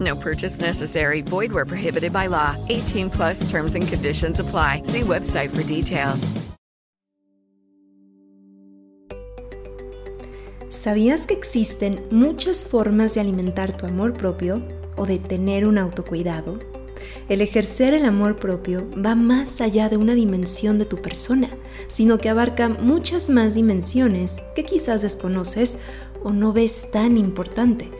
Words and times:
No 0.00 0.16
purchase 0.16 0.60
necessary. 0.60 1.20
Void 1.22 1.52
where 1.52 1.66
prohibited 1.66 2.12
by 2.12 2.26
law. 2.26 2.56
18 2.68 3.10
plus 3.10 3.48
terms 3.50 3.74
and 3.74 3.86
conditions 3.86 4.40
apply. 4.40 4.82
See 4.84 5.02
website 5.02 5.50
for 5.50 5.62
details. 5.62 6.32
¿Sabías 10.70 11.26
que 11.26 11.34
existen 11.34 12.06
muchas 12.12 12.64
formas 12.64 13.14
de 13.14 13.20
alimentar 13.20 13.76
tu 13.76 13.86
amor 13.86 14.16
propio 14.16 14.62
o 14.96 15.04
de 15.04 15.18
tener 15.18 15.66
un 15.66 15.78
autocuidado? 15.78 16.60
El 17.28 17.40
ejercer 17.40 17.92
el 17.92 18.04
amor 18.04 18.36
propio 18.36 18.88
va 18.92 19.16
más 19.16 19.60
allá 19.60 19.88
de 19.88 19.96
una 19.96 20.14
dimensión 20.14 20.78
de 20.78 20.84
tu 20.84 21.02
persona, 21.02 21.48
sino 21.88 22.18
que 22.18 22.28
abarca 22.28 22.68
muchas 22.68 23.30
más 23.30 23.56
dimensiones 23.56 24.38
que 24.54 24.64
quizás 24.64 25.02
desconoces 25.02 25.78
o 26.22 26.30
no 26.30 26.52
ves 26.52 26.90
tan 26.92 27.16
importante. 27.16 27.90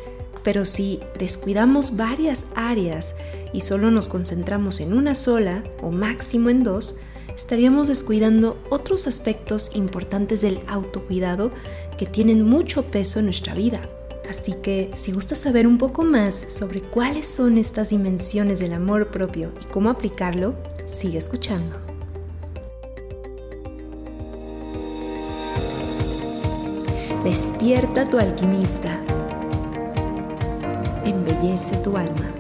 Pero 0.42 0.64
si 0.64 1.00
descuidamos 1.18 1.96
varias 1.96 2.46
áreas 2.54 3.16
y 3.52 3.60
solo 3.60 3.90
nos 3.90 4.08
concentramos 4.08 4.80
en 4.80 4.92
una 4.92 5.14
sola 5.14 5.62
o 5.82 5.90
máximo 5.90 6.50
en 6.50 6.62
dos, 6.62 6.98
estaríamos 7.34 7.88
descuidando 7.88 8.58
otros 8.70 9.06
aspectos 9.06 9.72
importantes 9.74 10.40
del 10.40 10.60
autocuidado 10.66 11.50
que 11.98 12.06
tienen 12.06 12.44
mucho 12.44 12.84
peso 12.84 13.18
en 13.18 13.26
nuestra 13.26 13.54
vida. 13.54 13.88
Así 14.28 14.52
que 14.62 14.90
si 14.94 15.12
gustas 15.12 15.38
saber 15.38 15.66
un 15.66 15.76
poco 15.76 16.04
más 16.04 16.34
sobre 16.34 16.80
cuáles 16.80 17.26
son 17.26 17.58
estas 17.58 17.90
dimensiones 17.90 18.60
del 18.60 18.72
amor 18.72 19.10
propio 19.10 19.52
y 19.60 19.64
cómo 19.66 19.90
aplicarlo, 19.90 20.54
sigue 20.86 21.18
escuchando. 21.18 21.76
Despierta 27.24 28.08
tu 28.08 28.18
alquimista. 28.18 28.98
Embellece 31.40 31.78
tu 31.78 31.96
alma. 31.96 32.34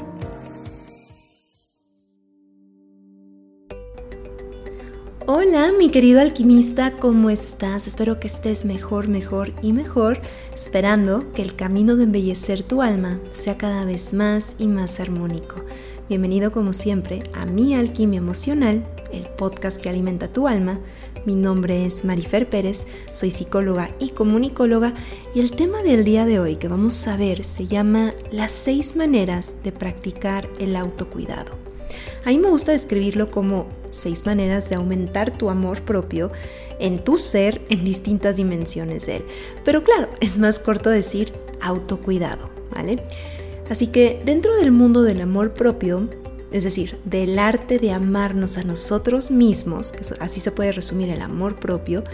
Hola, 5.26 5.72
mi 5.78 5.90
querido 5.90 6.20
alquimista, 6.20 6.90
¿cómo 6.90 7.30
estás? 7.30 7.86
Espero 7.86 8.20
que 8.20 8.26
estés 8.26 8.66
mejor, 8.66 9.08
mejor 9.08 9.54
y 9.62 9.72
mejor, 9.72 10.20
esperando 10.54 11.32
que 11.32 11.40
el 11.40 11.56
camino 11.56 11.96
de 11.96 12.04
embellecer 12.04 12.62
tu 12.62 12.82
alma 12.82 13.20
sea 13.30 13.56
cada 13.56 13.86
vez 13.86 14.12
más 14.12 14.56
y 14.58 14.66
más 14.66 15.00
armónico. 15.00 15.64
Bienvenido 16.10 16.52
como 16.52 16.74
siempre 16.74 17.22
a 17.32 17.46
Mi 17.46 17.74
Alquimia 17.74 18.18
Emocional, 18.18 18.84
el 19.14 19.30
podcast 19.30 19.80
que 19.80 19.88
alimenta 19.88 20.28
tu 20.28 20.46
alma. 20.46 20.78
Mi 21.26 21.34
nombre 21.34 21.84
es 21.84 22.06
Marifer 22.06 22.48
Pérez, 22.48 22.86
soy 23.12 23.30
psicóloga 23.30 23.94
y 23.98 24.10
comunicóloga 24.10 24.94
y 25.34 25.40
el 25.40 25.50
tema 25.50 25.82
del 25.82 26.02
día 26.02 26.24
de 26.24 26.40
hoy 26.40 26.56
que 26.56 26.68
vamos 26.68 27.06
a 27.06 27.18
ver 27.18 27.44
se 27.44 27.66
llama 27.66 28.14
las 28.30 28.52
seis 28.52 28.96
maneras 28.96 29.58
de 29.62 29.70
practicar 29.70 30.48
el 30.58 30.76
autocuidado. 30.76 31.58
A 32.24 32.30
mí 32.30 32.38
me 32.38 32.48
gusta 32.48 32.72
describirlo 32.72 33.26
como 33.30 33.66
seis 33.90 34.24
maneras 34.24 34.70
de 34.70 34.76
aumentar 34.76 35.36
tu 35.36 35.50
amor 35.50 35.82
propio 35.82 36.32
en 36.78 37.04
tu 37.04 37.18
ser 37.18 37.60
en 37.68 37.84
distintas 37.84 38.36
dimensiones 38.36 39.04
de 39.04 39.16
él. 39.16 39.24
Pero 39.62 39.82
claro, 39.82 40.08
es 40.20 40.38
más 40.38 40.58
corto 40.58 40.88
decir 40.88 41.34
autocuidado, 41.60 42.48
¿vale? 42.74 42.96
Así 43.68 43.88
que 43.88 44.22
dentro 44.24 44.56
del 44.56 44.72
mundo 44.72 45.02
del 45.02 45.20
amor 45.20 45.52
propio, 45.52 46.08
es 46.52 46.64
decir, 46.64 46.98
del 47.04 47.38
arte 47.38 47.78
de 47.78 47.92
amarnos 47.92 48.58
a 48.58 48.64
nosotros 48.64 49.30
mismos, 49.30 49.92
que 49.92 50.00
así 50.20 50.40
se 50.40 50.50
puede 50.50 50.72
resumir 50.72 51.08
el 51.10 51.20
amor 51.20 51.58
propio, 51.58 52.04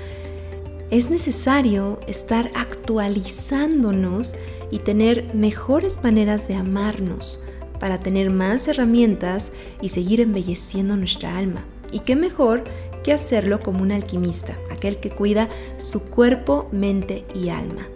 es 0.90 1.10
necesario 1.10 1.98
estar 2.06 2.50
actualizándonos 2.54 4.36
y 4.70 4.78
tener 4.78 5.34
mejores 5.34 6.02
maneras 6.02 6.48
de 6.48 6.54
amarnos 6.54 7.42
para 7.80 8.00
tener 8.00 8.30
más 8.30 8.68
herramientas 8.68 9.52
y 9.80 9.88
seguir 9.88 10.20
embelleciendo 10.20 10.96
nuestra 10.96 11.36
alma. 11.36 11.66
Y 11.92 12.00
qué 12.00 12.16
mejor 12.16 12.64
que 13.04 13.12
hacerlo 13.12 13.60
como 13.60 13.82
un 13.82 13.92
alquimista, 13.92 14.58
aquel 14.70 14.98
que 14.98 15.10
cuida 15.10 15.48
su 15.76 16.10
cuerpo, 16.10 16.68
mente 16.72 17.24
y 17.34 17.50
alma. 17.50 17.88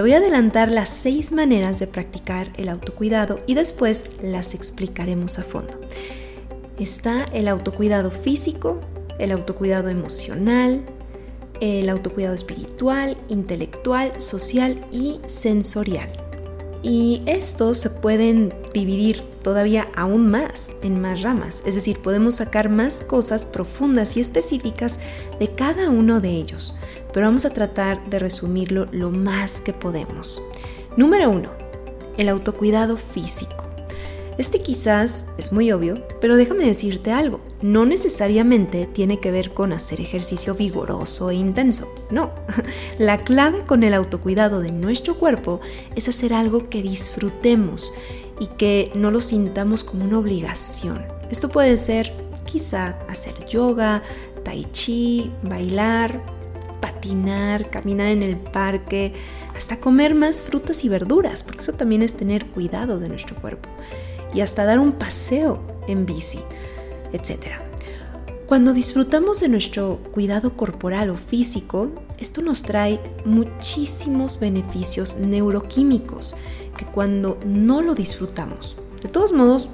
Te 0.00 0.02
voy 0.02 0.14
a 0.14 0.16
adelantar 0.16 0.70
las 0.70 0.88
seis 0.88 1.30
maneras 1.30 1.78
de 1.78 1.86
practicar 1.86 2.50
el 2.56 2.70
autocuidado 2.70 3.38
y 3.46 3.52
después 3.52 4.06
las 4.22 4.54
explicaremos 4.54 5.38
a 5.38 5.44
fondo. 5.44 5.78
Está 6.78 7.24
el 7.34 7.48
autocuidado 7.48 8.10
físico, 8.10 8.80
el 9.18 9.30
autocuidado 9.30 9.90
emocional, 9.90 10.86
el 11.60 11.90
autocuidado 11.90 12.34
espiritual, 12.34 13.18
intelectual, 13.28 14.18
social 14.22 14.86
y 14.90 15.20
sensorial. 15.26 16.08
Y 16.82 17.22
estos 17.26 17.76
se 17.76 17.90
pueden 17.90 18.54
dividir 18.72 19.20
todavía 19.42 19.88
aún 19.94 20.30
más 20.30 20.76
en 20.82 20.98
más 20.98 21.20
ramas, 21.20 21.62
es 21.66 21.74
decir, 21.74 21.98
podemos 21.98 22.36
sacar 22.36 22.70
más 22.70 23.02
cosas 23.02 23.44
profundas 23.44 24.16
y 24.16 24.20
específicas 24.20 24.98
de 25.38 25.48
cada 25.48 25.90
uno 25.90 26.20
de 26.20 26.30
ellos, 26.30 26.78
pero 27.12 27.26
vamos 27.26 27.44
a 27.44 27.52
tratar 27.52 28.08
de 28.08 28.18
resumirlo 28.18 28.86
lo 28.92 29.10
más 29.10 29.60
que 29.60 29.72
podemos. 29.72 30.42
Número 30.96 31.30
1. 31.30 31.50
El 32.16 32.28
autocuidado 32.28 32.96
físico. 32.96 33.70
Este 34.40 34.62
quizás 34.62 35.26
es 35.36 35.52
muy 35.52 35.70
obvio, 35.70 36.02
pero 36.18 36.34
déjame 36.34 36.64
decirte 36.64 37.12
algo, 37.12 37.40
no 37.60 37.84
necesariamente 37.84 38.86
tiene 38.86 39.20
que 39.20 39.30
ver 39.30 39.52
con 39.52 39.74
hacer 39.74 40.00
ejercicio 40.00 40.54
vigoroso 40.54 41.28
e 41.28 41.34
intenso, 41.34 41.92
no. 42.10 42.30
La 42.98 43.18
clave 43.18 43.64
con 43.66 43.82
el 43.82 43.92
autocuidado 43.92 44.62
de 44.62 44.72
nuestro 44.72 45.18
cuerpo 45.18 45.60
es 45.94 46.08
hacer 46.08 46.32
algo 46.32 46.70
que 46.70 46.80
disfrutemos 46.80 47.92
y 48.40 48.46
que 48.46 48.90
no 48.94 49.10
lo 49.10 49.20
sintamos 49.20 49.84
como 49.84 50.06
una 50.06 50.18
obligación. 50.18 51.04
Esto 51.30 51.50
puede 51.50 51.76
ser 51.76 52.10
quizá 52.46 52.98
hacer 53.08 53.44
yoga, 53.44 54.02
tai 54.42 54.64
chi, 54.72 55.30
bailar, 55.42 56.18
patinar, 56.80 57.70
caminar 57.70 58.08
en 58.08 58.22
el 58.22 58.36
parque, 58.36 59.12
hasta 59.54 59.78
comer 59.78 60.14
más 60.14 60.44
frutas 60.44 60.84
y 60.84 60.88
verduras, 60.88 61.42
porque 61.42 61.60
eso 61.60 61.72
también 61.72 62.02
es 62.02 62.14
tener 62.14 62.46
cuidado 62.46 62.98
de 62.98 63.08
nuestro 63.08 63.36
cuerpo 63.36 63.68
y 64.32 64.40
hasta 64.40 64.64
dar 64.64 64.78
un 64.78 64.92
paseo 64.92 65.60
en 65.86 66.06
bici, 66.06 66.40
etc. 67.12 67.52
Cuando 68.46 68.72
disfrutamos 68.72 69.40
de 69.40 69.48
nuestro 69.48 69.98
cuidado 70.12 70.56
corporal 70.56 71.10
o 71.10 71.16
físico, 71.16 71.90
esto 72.18 72.42
nos 72.42 72.62
trae 72.62 73.00
muchísimos 73.24 74.40
beneficios 74.40 75.16
neuroquímicos 75.16 76.36
que 76.76 76.84
cuando 76.84 77.38
no 77.44 77.82
lo 77.82 77.94
disfrutamos. 77.94 78.76
De 79.02 79.08
todos 79.08 79.32
modos, 79.32 79.70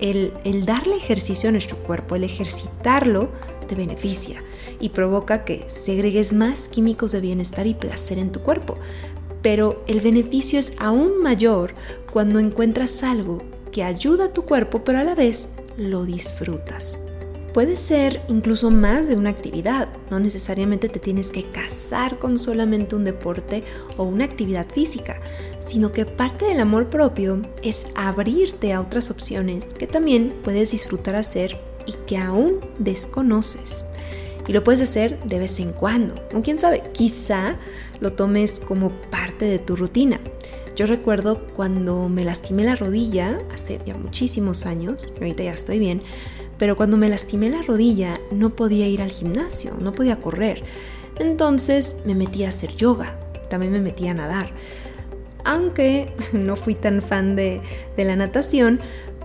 el, 0.00 0.32
el, 0.44 0.66
darle 0.66 0.96
ejercicio 0.96 1.48
a 1.48 1.52
nuestro 1.52 1.76
cuerpo, 1.78 2.16
el 2.16 2.24
ejercitarlo, 2.24 3.30
te 3.66 3.74
beneficia 3.74 4.42
y 4.80 4.90
provoca 4.90 5.44
que 5.44 5.64
segregues 5.68 6.32
más 6.32 6.68
químicos 6.68 7.12
de 7.12 7.20
bienestar 7.20 7.66
y 7.66 7.74
placer 7.74 8.18
en 8.18 8.32
tu 8.32 8.40
cuerpo. 8.40 8.76
Pero 9.42 9.82
el 9.86 10.00
beneficio 10.00 10.58
es 10.58 10.72
aún 10.78 11.22
mayor 11.22 11.74
cuando 12.12 12.38
encuentras 12.38 13.02
algo 13.02 13.42
que 13.70 13.84
ayuda 13.84 14.26
a 14.26 14.32
tu 14.32 14.44
cuerpo, 14.44 14.84
pero 14.84 14.98
a 14.98 15.04
la 15.04 15.14
vez 15.14 15.50
lo 15.76 16.04
disfrutas. 16.04 17.06
Puede 17.56 17.78
ser 17.78 18.22
incluso 18.28 18.70
más 18.70 19.08
de 19.08 19.16
una 19.16 19.30
actividad, 19.30 19.88
no 20.10 20.20
necesariamente 20.20 20.90
te 20.90 20.98
tienes 20.98 21.32
que 21.32 21.50
casar 21.50 22.18
con 22.18 22.38
solamente 22.38 22.94
un 22.96 23.04
deporte 23.04 23.64
o 23.96 24.04
una 24.04 24.26
actividad 24.26 24.66
física, 24.68 25.20
sino 25.58 25.90
que 25.90 26.04
parte 26.04 26.44
del 26.44 26.60
amor 26.60 26.90
propio 26.90 27.40
es 27.62 27.86
abrirte 27.94 28.74
a 28.74 28.82
otras 28.82 29.10
opciones 29.10 29.72
que 29.72 29.86
también 29.86 30.34
puedes 30.44 30.72
disfrutar 30.72 31.16
hacer 31.16 31.58
y 31.86 31.92
que 32.06 32.18
aún 32.18 32.60
desconoces. 32.78 33.86
Y 34.48 34.52
lo 34.52 34.62
puedes 34.62 34.80
hacer 34.80 35.18
de 35.24 35.38
vez 35.38 35.58
en 35.60 35.72
cuando. 35.72 36.14
O 36.34 36.42
quién 36.42 36.58
sabe, 36.58 36.82
quizá 36.92 37.56
lo 38.00 38.12
tomes 38.12 38.60
como 38.60 38.90
parte 39.10 39.46
de 39.46 39.58
tu 39.58 39.76
rutina. 39.76 40.20
Yo 40.76 40.86
recuerdo 40.86 41.46
cuando 41.54 42.08
me 42.08 42.24
lastimé 42.24 42.64
la 42.64 42.76
rodilla, 42.76 43.40
hace 43.52 43.80
ya 43.86 43.96
muchísimos 43.96 44.66
años, 44.66 45.14
ahorita 45.18 45.42
ya 45.42 45.52
estoy 45.52 45.78
bien, 45.78 46.02
pero 46.58 46.76
cuando 46.76 46.98
me 46.98 47.08
lastimé 47.08 47.48
la 47.48 47.62
rodilla 47.62 48.20
no 48.30 48.54
podía 48.54 48.86
ir 48.86 49.00
al 49.00 49.10
gimnasio, 49.10 49.74
no 49.80 49.94
podía 49.94 50.20
correr. 50.20 50.64
Entonces 51.18 52.02
me 52.04 52.14
metí 52.14 52.44
a 52.44 52.50
hacer 52.50 52.76
yoga, 52.76 53.18
también 53.48 53.72
me 53.72 53.80
metí 53.80 54.06
a 54.06 54.14
nadar. 54.14 54.50
Aunque 55.44 56.12
no 56.34 56.56
fui 56.56 56.74
tan 56.74 57.00
fan 57.00 57.36
de, 57.36 57.62
de 57.96 58.04
la 58.04 58.14
natación, 58.14 58.80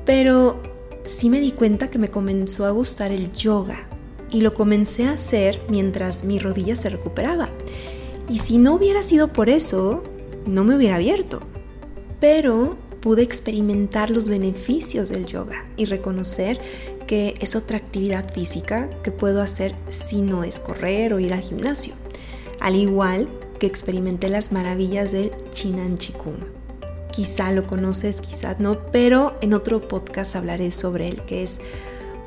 pero 0.05 0.61
sí 1.03 1.29
me 1.29 1.41
di 1.41 1.51
cuenta 1.51 1.89
que 1.89 1.99
me 1.99 2.07
comenzó 2.07 2.65
a 2.65 2.71
gustar 2.71 3.11
el 3.11 3.29
yoga 3.33 3.90
y 4.31 4.41
lo 4.41 4.53
comencé 4.53 5.05
a 5.05 5.13
hacer 5.13 5.61
mientras 5.69 6.23
mi 6.23 6.39
rodilla 6.39 6.75
se 6.75 6.89
recuperaba. 6.89 7.49
Y 8.29 8.39
si 8.39 8.57
no 8.57 8.75
hubiera 8.75 9.03
sido 9.03 9.33
por 9.33 9.49
eso, 9.49 10.03
no 10.45 10.63
me 10.63 10.75
hubiera 10.75 10.95
abierto. 10.95 11.41
Pero 12.19 12.77
pude 13.01 13.23
experimentar 13.23 14.09
los 14.09 14.29
beneficios 14.29 15.09
del 15.09 15.25
yoga 15.25 15.65
y 15.75 15.85
reconocer 15.85 16.59
que 17.07 17.33
es 17.41 17.55
otra 17.55 17.77
actividad 17.77 18.31
física 18.31 18.89
que 19.03 19.11
puedo 19.11 19.41
hacer 19.41 19.75
si 19.89 20.21
no 20.21 20.43
es 20.43 20.59
correr 20.59 21.13
o 21.13 21.19
ir 21.19 21.33
al 21.33 21.41
gimnasio. 21.41 21.93
Al 22.59 22.75
igual 22.75 23.27
que 23.59 23.67
experimenté 23.67 24.29
las 24.29 24.51
maravillas 24.51 25.11
del 25.11 25.31
Chinan 25.49 25.97
Chikung. 25.97 26.37
Quizá 27.11 27.51
lo 27.51 27.67
conoces, 27.67 28.21
quizá 28.21 28.55
no, 28.59 28.85
pero 28.91 29.37
en 29.41 29.53
otro 29.53 29.87
podcast 29.87 30.35
hablaré 30.35 30.71
sobre 30.71 31.07
él, 31.07 31.23
que 31.25 31.43
es 31.43 31.59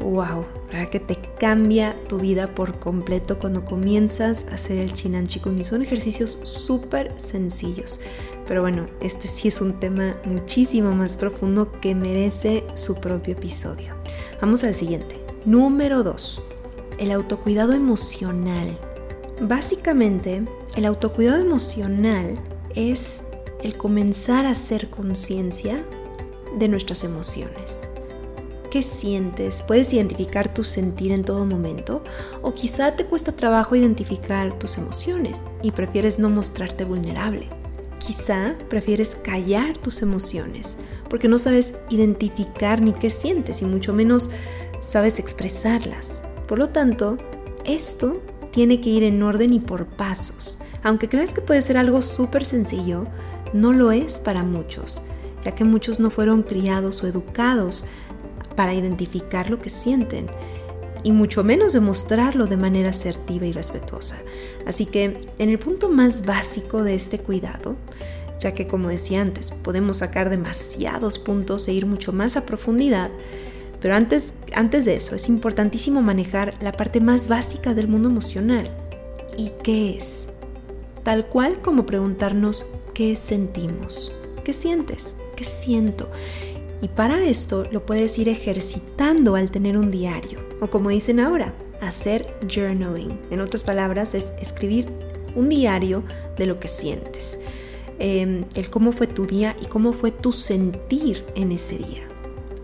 wow, 0.01 0.45
que 0.91 1.01
te 1.01 1.17
cambia 1.39 1.97
tu 2.09 2.19
vida 2.19 2.55
por 2.55 2.79
completo 2.79 3.39
cuando 3.39 3.65
comienzas 3.65 4.47
a 4.51 4.55
hacer 4.55 4.79
el 4.79 4.93
Chinan 4.93 5.27
Chikung. 5.27 5.59
Y 5.59 5.65
son 5.65 5.83
ejercicios 5.83 6.39
súper 6.43 7.13
sencillos. 7.19 8.01
Pero 8.47 8.61
bueno, 8.61 8.87
este 9.01 9.29
sí 9.29 9.49
es 9.49 9.61
un 9.61 9.81
tema 9.81 10.13
muchísimo 10.25 10.93
más 10.93 11.17
profundo 11.17 11.71
que 11.81 11.95
merece 11.95 12.65
su 12.75 12.97
propio 12.97 13.35
episodio. 13.35 13.95
Vamos 14.41 14.65
al 14.65 14.75
siguiente. 14.75 15.19
Número 15.45 16.03
2. 16.03 16.43
El 16.99 17.13
autocuidado 17.13 17.73
emocional. 17.73 18.77
Básicamente, 19.41 20.45
el 20.77 20.85
autocuidado 20.85 21.41
emocional 21.41 22.39
es 22.75 23.25
el 23.63 23.77
comenzar 23.77 24.45
a 24.45 24.51
hacer 24.51 24.91
conciencia 24.91 25.85
de 26.59 26.69
nuestras 26.69 27.03
emociones. 27.05 27.94
¿Qué 28.75 28.83
sientes? 28.83 29.63
¿Puedes 29.63 29.95
identificar 29.95 30.53
tu 30.53 30.65
sentir 30.65 31.13
en 31.13 31.23
todo 31.23 31.47
momento? 31.47 32.03
¿O 32.43 32.55
quizá 32.55 32.97
te 32.97 33.07
cuesta 33.07 33.31
trabajo 33.31 33.77
identificar 33.77 34.59
tus 34.59 34.79
emociones 34.79 35.45
y 35.63 35.71
prefieres 35.71 36.19
no 36.19 36.29
mostrarte 36.29 36.85
vulnerable? 36.85 37.51
Quizá 38.05 38.57
prefieres 38.69 39.15
callar 39.15 39.79
tus 39.79 40.03
emociones 40.03 40.79
porque 41.09 41.29
no 41.29 41.39
sabes 41.39 41.75
identificar 41.89 42.83
ni 42.83 42.93
qué 42.93 43.11
sientes 43.11 43.63
y 43.63 43.65
mucho 43.65 43.95
menos 43.95 44.31
sabes 44.81 45.21
expresarlas. 45.21 46.25
Por 46.49 46.59
lo 46.59 46.71
tanto, 46.71 47.17
esto 47.65 48.21
tiene 48.51 48.81
que 48.81 48.91
ir 48.91 49.05
en 49.05 49.23
orden 49.23 49.53
y 49.53 49.61
por 49.61 49.87
pasos. 49.87 50.59
Aunque 50.83 51.09
creas 51.09 51.33
que 51.33 51.43
puede 51.43 51.63
ser 51.63 51.77
algo 51.77 52.03
súper 52.03 52.45
sencillo, 52.45 53.07
no 53.53 53.73
lo 53.73 53.93
es 53.93 54.19
para 54.19 54.43
muchos, 54.43 55.01
ya 55.45 55.55
que 55.55 55.63
muchos 55.63 56.01
no 56.01 56.11
fueron 56.11 56.43
criados 56.43 57.05
o 57.05 57.07
educados 57.07 57.85
para 58.57 58.75
identificar 58.75 59.51
lo 59.51 59.59
que 59.59 59.71
sienten 59.71 60.27
y 61.03 61.13
mucho 61.13 61.45
menos 61.45 61.75
demostrarlo 61.75 62.47
de 62.47 62.57
manera 62.57 62.91
asertiva 62.91 63.47
y 63.47 63.53
respetuosa. 63.53 64.17
Así 64.67 64.87
que 64.87 65.19
en 65.39 65.49
el 65.51 65.59
punto 65.59 65.91
más 65.91 66.25
básico 66.25 66.83
de 66.83 66.95
este 66.95 67.19
cuidado, 67.19 67.77
ya 68.41 68.53
que 68.55 68.67
como 68.67 68.89
decía 68.89 69.21
antes, 69.21 69.51
podemos 69.51 69.99
sacar 69.99 70.31
demasiados 70.31 71.19
puntos 71.19 71.69
e 71.69 71.73
ir 71.73 71.87
mucho 71.87 72.13
más 72.13 72.37
a 72.37 72.47
profundidad, 72.47 73.11
pero 73.81 73.95
antes, 73.95 74.35
antes 74.55 74.87
de 74.87 74.97
eso 74.97 75.15
es 75.15 75.29
importantísimo 75.29 76.01
manejar 76.01 76.55
la 76.63 76.73
parte 76.73 77.01
más 77.01 77.29
básica 77.29 77.75
del 77.75 77.87
mundo 77.87 78.09
emocional. 78.09 78.71
¿Y 79.37 79.51
qué 79.63 79.97
es? 79.97 80.31
Tal 81.03 81.27
cual 81.29 81.61
como 81.61 81.85
preguntarnos 81.85 82.81
qué 82.95 83.15
sentimos, 83.15 84.15
qué 84.43 84.55
sientes, 84.55 85.19
qué 85.37 85.45
siento. 85.45 86.11
Y 86.83 86.89
para 86.89 87.25
esto 87.25 87.67
lo 87.71 87.87
puedes 87.87 88.19
ir 88.19 88.29
ejercitando 88.29 89.37
al 89.37 89.51
tener 89.51 89.79
un 89.79 89.91
diario, 89.91 90.41
o 90.61 90.69
como 90.69 90.91
dicen 90.91 91.21
ahora, 91.21 91.55
hacer 91.81 92.27
journaling. 92.49 93.19
En 93.31 93.41
otras 93.41 93.63
palabras, 93.63 94.15
es 94.15 94.35
escribir 94.41 94.89
un 95.35 95.49
diario 95.49 96.03
de 96.37 96.47
lo 96.47 96.61
que 96.61 96.69
sientes, 96.69 97.41
em, 97.99 98.45
el 98.55 98.71
cómo 98.71 98.93
fue 98.93 99.07
tu 99.07 99.27
día 99.27 99.57
y 99.61 99.67
cómo 99.67 99.93
fue 99.93 100.11
tu 100.11 100.33
sentir 100.33 101.25
en 101.35 101.53
ese 101.53 101.79
día. 101.79 102.09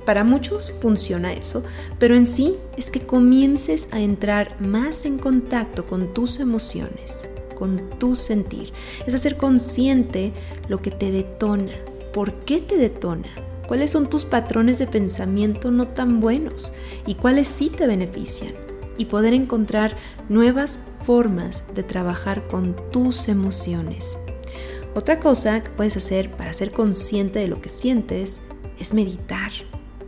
Para 0.04 0.24
muchos 0.24 0.72
funciona 0.80 1.32
eso, 1.32 1.62
pero 1.98 2.16
en 2.16 2.26
sí 2.26 2.56
es 2.76 2.90
que 2.90 3.00
comiences 3.00 3.88
a 3.92 4.00
entrar 4.00 4.60
más 4.60 5.04
en 5.04 5.18
contacto 5.18 5.86
con 5.86 6.14
tus 6.14 6.40
emociones, 6.40 7.28
con 7.54 7.90
tu 7.98 8.16
sentir. 8.16 8.72
Es 9.06 9.14
hacer 9.14 9.36
consciente 9.36 10.32
lo 10.68 10.80
que 10.80 10.90
te 10.90 11.10
detona, 11.10 11.72
por 12.12 12.32
qué 12.44 12.60
te 12.60 12.76
detona, 12.76 13.28
cuáles 13.70 13.92
son 13.92 14.10
tus 14.10 14.24
patrones 14.24 14.80
de 14.80 14.88
pensamiento 14.88 15.70
no 15.70 15.86
tan 15.86 16.18
buenos 16.18 16.72
y 17.06 17.14
cuáles 17.14 17.46
sí 17.46 17.70
te 17.70 17.86
benefician 17.86 18.52
y 18.98 19.04
poder 19.04 19.32
encontrar 19.32 19.96
nuevas 20.28 20.86
formas 21.04 21.72
de 21.72 21.84
trabajar 21.84 22.48
con 22.48 22.74
tus 22.90 23.28
emociones. 23.28 24.18
Otra 24.96 25.20
cosa 25.20 25.62
que 25.62 25.70
puedes 25.70 25.96
hacer 25.96 26.32
para 26.32 26.52
ser 26.52 26.72
consciente 26.72 27.38
de 27.38 27.46
lo 27.46 27.60
que 27.60 27.68
sientes 27.68 28.48
es 28.80 28.92
meditar, 28.92 29.52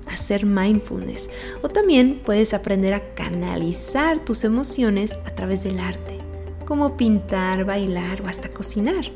hacer 0.08 0.44
mindfulness 0.44 1.30
o 1.62 1.68
también 1.68 2.20
puedes 2.26 2.54
aprender 2.54 2.94
a 2.94 3.14
canalizar 3.14 4.24
tus 4.24 4.42
emociones 4.42 5.20
a 5.24 5.36
través 5.36 5.62
del 5.62 5.78
arte, 5.78 6.18
como 6.66 6.96
pintar, 6.96 7.64
bailar 7.64 8.22
o 8.22 8.26
hasta 8.26 8.48
cocinar. 8.48 9.12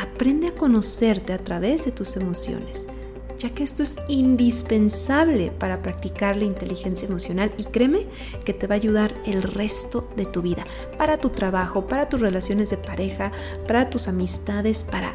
Aprende 0.00 0.48
a 0.48 0.54
conocerte 0.54 1.34
a 1.34 1.44
través 1.44 1.84
de 1.84 1.92
tus 1.92 2.16
emociones 2.16 2.88
ya 3.38 3.50
que 3.50 3.62
esto 3.62 3.82
es 3.82 3.98
indispensable 4.08 5.50
para 5.50 5.82
practicar 5.82 6.36
la 6.36 6.44
inteligencia 6.44 7.06
emocional 7.06 7.52
y 7.58 7.64
créeme 7.64 8.06
que 8.44 8.52
te 8.52 8.66
va 8.66 8.74
a 8.74 8.76
ayudar 8.76 9.14
el 9.26 9.42
resto 9.42 10.08
de 10.16 10.26
tu 10.26 10.42
vida, 10.42 10.64
para 10.96 11.18
tu 11.18 11.30
trabajo, 11.30 11.86
para 11.86 12.08
tus 12.08 12.20
relaciones 12.20 12.70
de 12.70 12.78
pareja, 12.78 13.32
para 13.66 13.90
tus 13.90 14.08
amistades, 14.08 14.84
para 14.84 15.14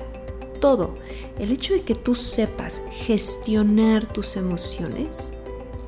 todo. 0.59 0.95
El 1.39 1.51
hecho 1.51 1.73
de 1.73 1.81
que 1.81 1.95
tú 1.95 2.15
sepas 2.15 2.83
gestionar 2.91 4.05
tus 4.05 4.35
emociones, 4.35 5.33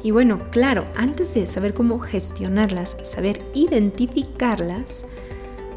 y 0.02 0.12
bueno, 0.12 0.50
claro, 0.52 0.86
antes 0.96 1.34
de 1.34 1.48
saber 1.48 1.74
cómo 1.74 1.98
gestionarlas, 2.00 2.98
saber 3.04 3.42
identificarlas, 3.54 5.06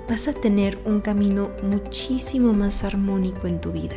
vas 0.08 0.26
a 0.26 0.32
tener 0.32 0.78
un 0.84 1.00
camino 1.00 1.50
muchísimo 1.62 2.52
más 2.52 2.82
armónico 2.82 3.46
en 3.46 3.60
tu 3.60 3.70
vida. 3.70 3.96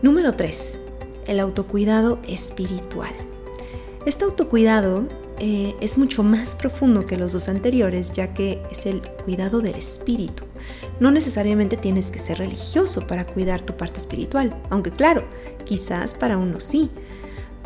Número 0.00 0.34
3 0.34 0.83
el 1.26 1.40
autocuidado 1.40 2.18
espiritual. 2.26 3.12
Este 4.06 4.24
autocuidado 4.24 5.08
eh, 5.38 5.74
es 5.80 5.98
mucho 5.98 6.22
más 6.22 6.54
profundo 6.54 7.06
que 7.06 7.16
los 7.16 7.32
dos 7.32 7.48
anteriores, 7.48 8.12
ya 8.12 8.34
que 8.34 8.62
es 8.70 8.86
el 8.86 9.00
cuidado 9.02 9.60
del 9.60 9.74
espíritu. 9.74 10.44
No 11.00 11.10
necesariamente 11.10 11.76
tienes 11.76 12.10
que 12.10 12.18
ser 12.18 12.38
religioso 12.38 13.06
para 13.06 13.26
cuidar 13.26 13.62
tu 13.62 13.76
parte 13.76 13.98
espiritual, 13.98 14.54
aunque 14.70 14.90
claro, 14.90 15.24
quizás 15.64 16.14
para 16.14 16.38
uno 16.38 16.60
sí. 16.60 16.90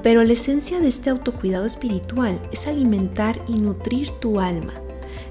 Pero 0.02 0.22
la 0.22 0.32
esencia 0.32 0.80
de 0.80 0.88
este 0.88 1.10
autocuidado 1.10 1.66
espiritual 1.66 2.40
es 2.52 2.66
alimentar 2.66 3.42
y 3.48 3.54
nutrir 3.54 4.12
tu 4.12 4.40
alma. 4.40 4.74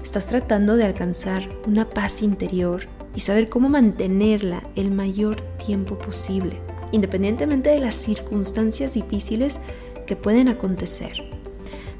Estás 0.02 0.26
tratando 0.26 0.76
de 0.76 0.84
alcanzar 0.84 1.48
una 1.66 1.88
paz 1.88 2.22
interior 2.22 2.86
y 3.16 3.20
saber 3.20 3.48
cómo 3.48 3.68
mantenerla 3.68 4.68
el 4.76 4.90
mayor 4.90 5.40
tiempo 5.56 5.98
posible 5.98 6.60
independientemente 6.92 7.70
de 7.70 7.80
las 7.80 7.94
circunstancias 7.94 8.94
difíciles 8.94 9.60
que 10.06 10.16
pueden 10.16 10.48
acontecer. 10.48 11.22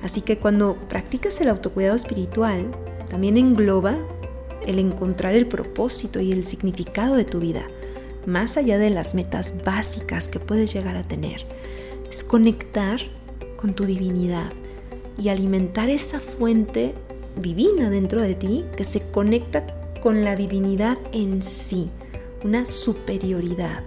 Así 0.03 0.21
que 0.21 0.39
cuando 0.39 0.77
practicas 0.89 1.41
el 1.41 1.49
autocuidado 1.49 1.97
espiritual, 1.97 2.71
también 3.11 3.37
engloba 3.37 3.97
el 4.67 4.79
encontrar 4.79 5.35
el 5.35 5.47
propósito 5.47 6.21
y 6.21 6.33
el 6.33 6.45
significado 6.45 7.15
de 7.15 7.25
tu 7.25 7.41
vida, 7.41 7.67
más 8.27 8.57
allá 8.57 8.79
de 8.79 8.91
las 8.91 9.15
metas 9.15 9.55
básicas 9.65 10.29
que 10.29 10.41
puedes 10.41 10.73
llegar 10.73 10.97
a 10.97 11.03
tener. 11.03 11.47
Es 12.11 12.25
conectar 12.25 13.01
con 13.57 13.75
tu 13.75 13.85
divinidad 13.85 14.53
y 15.21 15.31
alimentar 15.31 15.91
esa 15.91 16.21
fuente 16.21 16.95
divina 17.37 17.91
dentro 17.91 18.23
de 18.23 18.35
ti 18.35 18.65
que 18.77 18.85
se 18.85 19.03
conecta 19.11 19.67
con 20.01 20.25
la 20.25 20.37
divinidad 20.37 20.99
en 21.13 21.43
sí, 21.43 21.91
una 22.45 22.67
superioridad. 22.67 23.85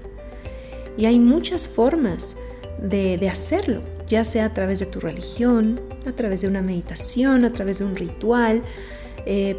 Y 0.98 1.06
hay 1.06 1.20
muchas 1.20 1.68
formas 1.68 2.38
de, 2.82 3.30
hacerlo, 3.30 3.84
ya 4.08 4.24
sea 4.24 4.46
a 4.46 4.54
través 4.54 4.80
de 4.80 4.86
tu 4.86 5.00
religión, 5.00 5.80
a 6.06 6.12
través 6.12 6.42
de 6.42 6.48
una 6.48 6.62
meditación, 6.62 7.46
a 7.46 7.54
través 7.54 7.80
de 7.80 7.86
un 7.86 7.96
ritual. 7.96 8.62
Eh, 9.26 9.56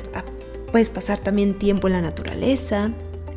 puedes 0.71 0.91
pasar 0.91 1.19
también 1.19 1.59
tiempo 1.59 1.87
en 1.87 1.95
la 1.95 2.03
naturaleza, 2.03 2.93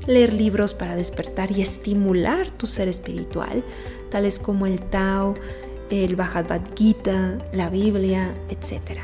leer 0.08 0.34
libros 0.34 0.74
para 0.74 0.96
despertar 0.96 1.52
y 1.52 1.62
estimular 1.62 2.50
tu 2.52 2.68
ser 2.68 2.88
espiritual, 2.88 3.64
tales 4.10 4.40
como 4.40 4.66
el 4.66 4.80
Tao, 4.80 5.36
el 5.90 6.16
Bhagavad 6.16 6.62
Gita, 6.76 7.38
la 7.54 7.70
Biblia, 7.70 8.36
etc. 8.50 9.02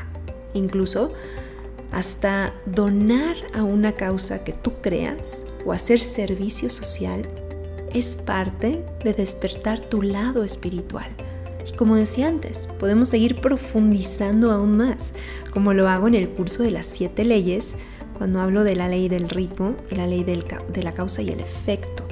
Incluso 0.54 1.12
hasta 1.92 2.54
donar 2.64 3.36
a 3.52 3.62
una 3.62 3.92
causa 3.92 4.42
que 4.44 4.52
tú 4.52 4.80
creas 4.80 5.48
o 5.66 5.72
hacer 5.72 6.00
servicio 6.00 6.70
social 6.70 7.28
es 7.94 8.16
parte 8.16 8.84
de 9.04 9.12
despertar 9.14 9.80
tu 9.80 10.02
lado 10.02 10.44
espiritual. 10.44 11.08
Y 11.66 11.76
como 11.76 11.96
decía 11.96 12.28
antes, 12.28 12.68
podemos 12.78 13.08
seguir 13.08 13.40
profundizando 13.40 14.50
aún 14.50 14.76
más, 14.76 15.14
como 15.52 15.74
lo 15.74 15.88
hago 15.88 16.08
en 16.08 16.14
el 16.14 16.28
curso 16.30 16.62
de 16.62 16.70
las 16.70 16.86
siete 16.86 17.24
leyes, 17.24 17.76
cuando 18.16 18.40
hablo 18.40 18.64
de 18.64 18.76
la 18.76 18.88
ley 18.88 19.08
del 19.08 19.28
ritmo 19.28 19.76
y 19.90 19.96
la 19.96 20.06
ley 20.06 20.24
de 20.24 20.82
la 20.82 20.92
causa 20.92 21.22
y 21.22 21.30
el 21.30 21.40
efecto. 21.40 22.06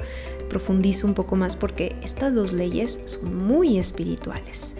Profundizo 0.49 1.07
un 1.07 1.13
poco 1.13 1.35
más 1.35 1.55
porque 1.55 1.95
estas 2.03 2.35
dos 2.35 2.53
leyes 2.53 2.99
son 3.05 3.35
muy 3.47 3.77
espirituales. 3.77 4.77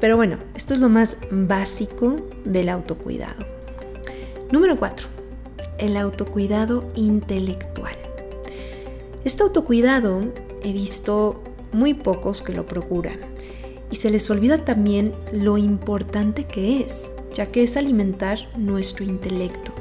Pero 0.00 0.16
bueno, 0.16 0.38
esto 0.54 0.72
es 0.72 0.80
lo 0.80 0.88
más 0.88 1.18
básico 1.30 2.26
del 2.44 2.70
autocuidado. 2.70 3.44
Número 4.50 4.78
4. 4.78 5.06
El 5.78 5.96
autocuidado 5.96 6.88
intelectual. 6.94 7.99
Este 9.24 9.42
autocuidado 9.42 10.22
he 10.62 10.72
visto 10.72 11.42
muy 11.72 11.94
pocos 11.94 12.42
que 12.42 12.52
lo 12.52 12.66
procuran 12.66 13.20
y 13.90 13.96
se 13.96 14.10
les 14.10 14.30
olvida 14.30 14.64
también 14.64 15.12
lo 15.32 15.58
importante 15.58 16.44
que 16.44 16.80
es, 16.80 17.12
ya 17.34 17.46
que 17.46 17.62
es 17.62 17.76
alimentar 17.76 18.38
nuestro 18.56 19.04
intelecto 19.04 19.72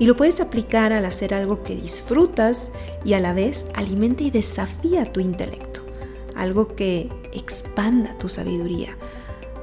y 0.00 0.06
lo 0.06 0.16
puedes 0.16 0.40
aplicar 0.40 0.94
al 0.94 1.04
hacer 1.04 1.34
algo 1.34 1.62
que 1.62 1.76
disfrutas 1.76 2.72
y 3.04 3.12
a 3.12 3.20
la 3.20 3.34
vez 3.34 3.66
alimenta 3.74 4.24
y 4.24 4.30
desafía 4.30 5.12
tu 5.12 5.20
intelecto, 5.20 5.82
algo 6.34 6.74
que 6.74 7.10
expanda 7.34 8.16
tu 8.18 8.30
sabiduría. 8.30 8.96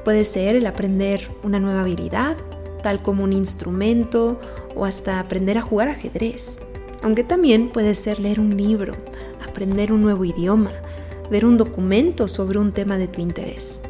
Puede 0.05 0.25
ser 0.25 0.55
el 0.55 0.67
aprender 0.67 1.31
una 1.43 1.59
nueva 1.59 1.81
habilidad, 1.81 2.37
tal 2.83 3.01
como 3.01 3.23
un 3.23 3.33
instrumento 3.33 4.39
o 4.75 4.85
hasta 4.85 5.19
aprender 5.19 5.57
a 5.57 5.63
jugar 5.63 5.89
ajedrez. 5.89 6.59
Aunque 7.01 7.23
también 7.23 7.69
puede 7.71 7.95
ser 7.95 8.19
leer 8.19 8.39
un 8.39 8.55
libro, 8.55 8.95
aprender 9.57 9.91
un 9.91 10.03
nuevo 10.03 10.23
idioma, 10.23 10.69
ver 11.31 11.43
un 11.43 11.57
documento 11.57 12.27
sobre 12.27 12.59
un 12.59 12.73
tema 12.73 12.99
de 12.99 13.07
tu 13.07 13.21
interés. 13.21 13.81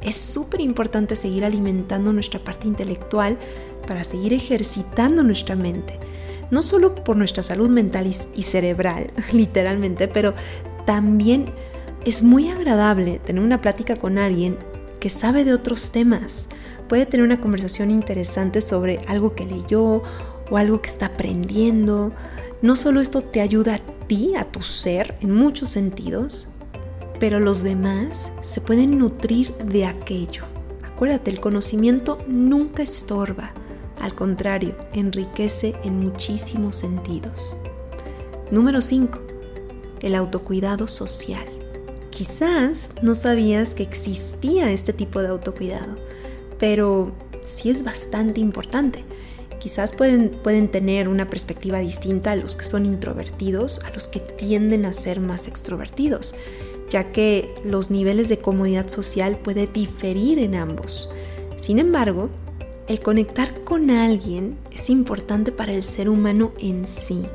Es 0.00 0.16
súper 0.16 0.62
importante 0.62 1.14
seguir 1.14 1.44
alimentando 1.44 2.10
nuestra 2.14 2.42
parte 2.42 2.66
intelectual 2.66 3.36
para 3.86 4.02
seguir 4.02 4.32
ejercitando 4.32 5.22
nuestra 5.22 5.56
mente, 5.56 6.00
no 6.50 6.62
solo 6.62 6.94
por 6.94 7.18
nuestra 7.18 7.42
salud 7.42 7.68
mental 7.68 8.06
y 8.06 8.42
cerebral, 8.42 9.08
literalmente, 9.32 10.08
pero 10.08 10.32
también 10.86 11.52
es 12.06 12.22
muy 12.22 12.48
agradable 12.48 13.18
tener 13.18 13.42
una 13.42 13.60
plática 13.60 13.96
con 13.96 14.16
alguien 14.16 14.56
que 15.00 15.10
sabe 15.10 15.44
de 15.44 15.52
otros 15.52 15.92
temas. 15.92 16.48
Puede 16.88 17.04
tener 17.04 17.26
una 17.26 17.42
conversación 17.42 17.90
interesante 17.90 18.62
sobre 18.62 19.00
algo 19.06 19.34
que 19.34 19.44
leyó 19.44 20.02
o 20.50 20.56
algo 20.56 20.80
que 20.80 20.88
está 20.88 21.06
aprendiendo. 21.06 22.14
No 22.62 22.74
solo 22.74 23.02
esto 23.02 23.20
te 23.20 23.42
ayuda 23.42 23.74
a 23.74 23.89
ti, 24.10 24.34
a 24.34 24.42
tu 24.42 24.60
ser, 24.60 25.16
en 25.20 25.32
muchos 25.32 25.70
sentidos, 25.70 26.48
pero 27.20 27.38
los 27.38 27.62
demás 27.62 28.32
se 28.40 28.60
pueden 28.60 28.98
nutrir 28.98 29.54
de 29.58 29.84
aquello. 29.84 30.42
Acuérdate, 30.82 31.30
el 31.30 31.38
conocimiento 31.38 32.18
nunca 32.26 32.82
estorba. 32.82 33.52
Al 34.00 34.16
contrario, 34.16 34.74
enriquece 34.94 35.76
en 35.84 36.00
muchísimos 36.00 36.74
sentidos. 36.74 37.56
Número 38.50 38.82
5. 38.82 39.16
El 40.02 40.16
autocuidado 40.16 40.88
social. 40.88 41.46
Quizás 42.10 42.94
no 43.02 43.14
sabías 43.14 43.76
que 43.76 43.84
existía 43.84 44.72
este 44.72 44.92
tipo 44.92 45.22
de 45.22 45.28
autocuidado, 45.28 45.98
pero 46.58 47.12
sí 47.42 47.70
es 47.70 47.84
bastante 47.84 48.40
importante. 48.40 49.04
Quizás 49.60 49.92
pueden, 49.92 50.30
pueden 50.42 50.68
tener 50.68 51.06
una 51.06 51.28
perspectiva 51.30 51.78
distinta 51.78 52.32
a 52.32 52.36
los 52.36 52.56
que 52.56 52.64
son 52.64 52.86
introvertidos, 52.86 53.80
a 53.84 53.90
los 53.90 54.08
que 54.08 54.18
tienden 54.18 54.86
a 54.86 54.92
ser 54.92 55.20
más 55.20 55.46
extrovertidos, 55.46 56.34
ya 56.88 57.12
que 57.12 57.54
los 57.62 57.90
niveles 57.90 58.28
de 58.28 58.38
comodidad 58.38 58.88
social 58.88 59.36
pueden 59.38 59.72
diferir 59.72 60.38
en 60.38 60.54
ambos. 60.54 61.10
Sin 61.56 61.78
embargo, 61.78 62.30
el 62.88 63.00
conectar 63.00 63.60
con 63.60 63.90
alguien 63.90 64.56
es 64.72 64.90
importante 64.90 65.52
para 65.52 65.72
el 65.72 65.84
ser 65.84 66.08
humano 66.08 66.52
en 66.58 66.86
sí. 66.86 67.26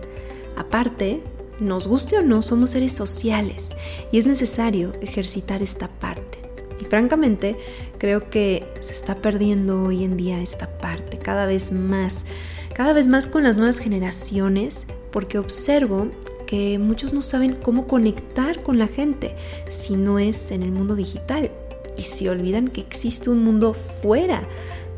Aparte, 0.57 1.21
nos 1.59 1.87
guste 1.87 2.17
o 2.17 2.23
no, 2.23 2.41
somos 2.41 2.71
seres 2.71 2.91
sociales 2.91 3.77
y 4.11 4.17
es 4.17 4.27
necesario 4.27 4.93
ejercitar 5.01 5.61
esta 5.61 5.87
parte. 5.87 6.39
Y 6.81 6.85
francamente, 6.85 7.55
creo 7.97 8.29
que 8.29 8.67
se 8.79 8.93
está 8.93 9.15
perdiendo 9.15 9.83
hoy 9.83 10.03
en 10.03 10.17
día 10.17 10.41
esta 10.41 10.77
parte 10.77 11.17
cada 11.17 11.45
vez 11.45 11.71
más, 11.71 12.25
cada 12.73 12.93
vez 12.93 13.07
más 13.07 13.27
con 13.27 13.43
las 13.43 13.57
nuevas 13.57 13.79
generaciones, 13.79 14.87
porque 15.11 15.37
observo 15.37 16.09
que 16.45 16.77
muchos 16.79 17.13
no 17.13 17.21
saben 17.21 17.55
cómo 17.55 17.87
conectar 17.87 18.61
con 18.63 18.77
la 18.77 18.87
gente 18.87 19.35
si 19.69 19.95
no 19.95 20.19
es 20.19 20.51
en 20.51 20.63
el 20.63 20.71
mundo 20.71 20.95
digital 20.95 21.51
y 21.97 22.03
se 22.03 22.29
olvidan 22.29 22.67
que 22.67 22.81
existe 22.81 23.29
un 23.29 23.43
mundo 23.43 23.75
fuera 24.01 24.47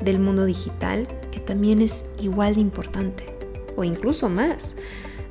del 0.03 0.19
mundo 0.19 0.45
digital 0.45 1.07
que 1.31 1.39
también 1.39 1.81
es 1.81 2.07
igual 2.21 2.55
de 2.55 2.61
importante 2.61 3.25
o 3.75 3.83
incluso 3.83 4.29
más. 4.29 4.77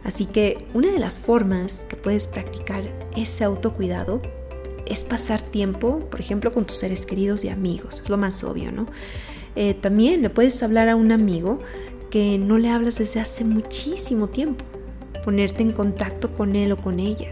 Así 0.05 0.25
que 0.27 0.65
una 0.73 0.91
de 0.93 1.01
las 1.01 1.21
formas 1.21 1.85
que 1.85 1.97
puedes 1.97 2.29
practicar 2.29 2.85
ese 3.17 3.45
autocuidado 3.45 4.23
es 4.87 5.05
pasar 5.05 5.41
tiempo, 5.41 6.01
por 6.11 6.21
ejemplo, 6.21 6.53
con 6.53 6.67
tus 6.67 6.79
seres 6.79 7.07
queridos 7.07 7.45
y 7.45 7.49
amigos, 7.49 8.03
lo 8.09 8.17
más 8.17 8.43
obvio, 8.45 8.73
¿no? 8.73 8.87
Eh, 9.55 9.75
también 9.75 10.23
le 10.23 10.31
puedes 10.31 10.63
hablar 10.63 10.89
a 10.89 10.97
un 10.97 11.13
amigo 11.13 11.59
que 12.11 12.39
no 12.39 12.59
le 12.59 12.71
hablas 12.71 12.99
desde 12.99 13.21
hace 13.21 13.45
muchísimo 13.45 14.29
tiempo, 14.29 14.65
ponerte 15.25 15.63
en 15.63 15.73
contacto 15.73 16.33
con 16.35 16.57
él 16.57 16.73
o 16.73 16.81
con 16.81 17.01
ella. 17.01 17.31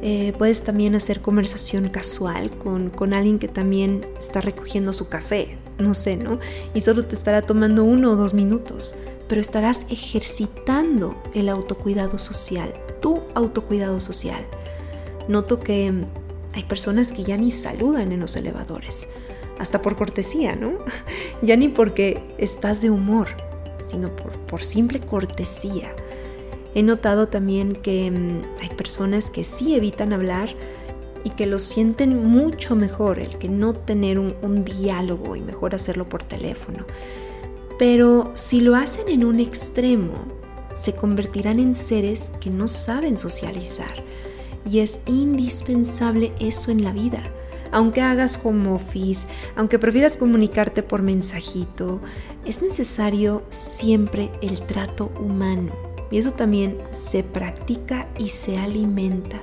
Eh, 0.00 0.32
puedes 0.38 0.62
también 0.62 0.94
hacer 0.94 1.20
conversación 1.20 1.88
casual 1.88 2.56
con, 2.56 2.90
con 2.90 3.14
alguien 3.14 3.40
que 3.40 3.48
también 3.48 4.06
está 4.16 4.40
recogiendo 4.40 4.92
su 4.92 5.08
café, 5.08 5.58
no 5.78 5.94
sé, 5.94 6.16
¿no? 6.16 6.38
Y 6.74 6.82
solo 6.82 7.04
te 7.04 7.16
estará 7.16 7.42
tomando 7.42 7.82
uno 7.82 8.12
o 8.12 8.16
dos 8.16 8.34
minutos, 8.34 8.94
pero 9.28 9.40
estarás 9.40 9.86
ejercitando 9.90 11.20
el 11.34 11.48
autocuidado 11.48 12.18
social, 12.18 12.72
tu 13.00 13.22
autocuidado 13.34 14.00
social. 14.00 14.44
Noto 15.26 15.58
que 15.60 15.92
hay 16.54 16.64
personas 16.64 17.12
que 17.12 17.24
ya 17.24 17.36
ni 17.36 17.50
saludan 17.50 18.12
en 18.12 18.20
los 18.20 18.36
elevadores, 18.36 19.08
hasta 19.58 19.82
por 19.82 19.96
cortesía, 19.96 20.56
¿no? 20.56 20.72
ya 21.42 21.56
ni 21.56 21.68
porque 21.68 22.22
estás 22.38 22.80
de 22.80 22.90
humor, 22.90 23.28
sino 23.80 24.14
por, 24.14 24.32
por 24.46 24.62
simple 24.62 25.00
cortesía. 25.00 25.94
He 26.74 26.82
notado 26.82 27.28
también 27.28 27.74
que 27.74 28.10
mm, 28.10 28.62
hay 28.62 28.68
personas 28.76 29.30
que 29.30 29.44
sí 29.44 29.74
evitan 29.74 30.12
hablar 30.12 30.54
y 31.24 31.30
que 31.30 31.46
lo 31.46 31.58
sienten 31.58 32.24
mucho 32.24 32.76
mejor 32.76 33.18
el 33.18 33.36
que 33.38 33.48
no 33.48 33.74
tener 33.74 34.18
un, 34.18 34.34
un 34.42 34.64
diálogo 34.64 35.36
y 35.36 35.40
mejor 35.40 35.74
hacerlo 35.74 36.08
por 36.08 36.22
teléfono. 36.22 36.86
Pero 37.78 38.32
si 38.34 38.60
lo 38.60 38.74
hacen 38.74 39.08
en 39.08 39.24
un 39.24 39.40
extremo, 39.40 40.14
se 40.72 40.94
convertirán 40.94 41.58
en 41.58 41.74
seres 41.74 42.32
que 42.40 42.50
no 42.50 42.68
saben 42.68 43.16
socializar. 43.16 44.04
Y 44.68 44.80
es 44.80 45.00
indispensable 45.06 46.32
eso 46.40 46.70
en 46.70 46.84
la 46.84 46.92
vida. 46.92 47.22
Aunque 47.70 48.02
hagas 48.02 48.40
home 48.42 48.68
office, 48.70 49.26
aunque 49.56 49.78
prefieras 49.78 50.16
comunicarte 50.16 50.82
por 50.82 51.02
mensajito, 51.02 52.00
es 52.44 52.62
necesario 52.62 53.44
siempre 53.48 54.30
el 54.42 54.60
trato 54.66 55.12
humano. 55.20 55.72
Y 56.10 56.18
eso 56.18 56.32
también 56.32 56.78
se 56.92 57.22
practica 57.22 58.08
y 58.18 58.30
se 58.30 58.58
alimenta. 58.58 59.40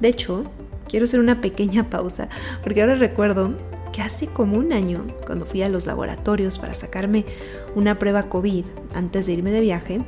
De 0.00 0.08
hecho, 0.08 0.44
quiero 0.88 1.04
hacer 1.04 1.20
una 1.20 1.40
pequeña 1.40 1.88
pausa, 1.90 2.28
porque 2.62 2.80
ahora 2.80 2.94
recuerdo 2.94 3.56
que 3.92 4.02
hace 4.02 4.26
como 4.26 4.56
un 4.56 4.72
año, 4.72 5.06
cuando 5.26 5.44
fui 5.44 5.62
a 5.62 5.68
los 5.68 5.86
laboratorios 5.86 6.58
para 6.58 6.74
sacarme 6.74 7.26
una 7.74 7.98
prueba 7.98 8.24
COVID 8.24 8.64
antes 8.94 9.26
de 9.26 9.34
irme 9.34 9.50
de 9.50 9.60
viaje, 9.60 10.00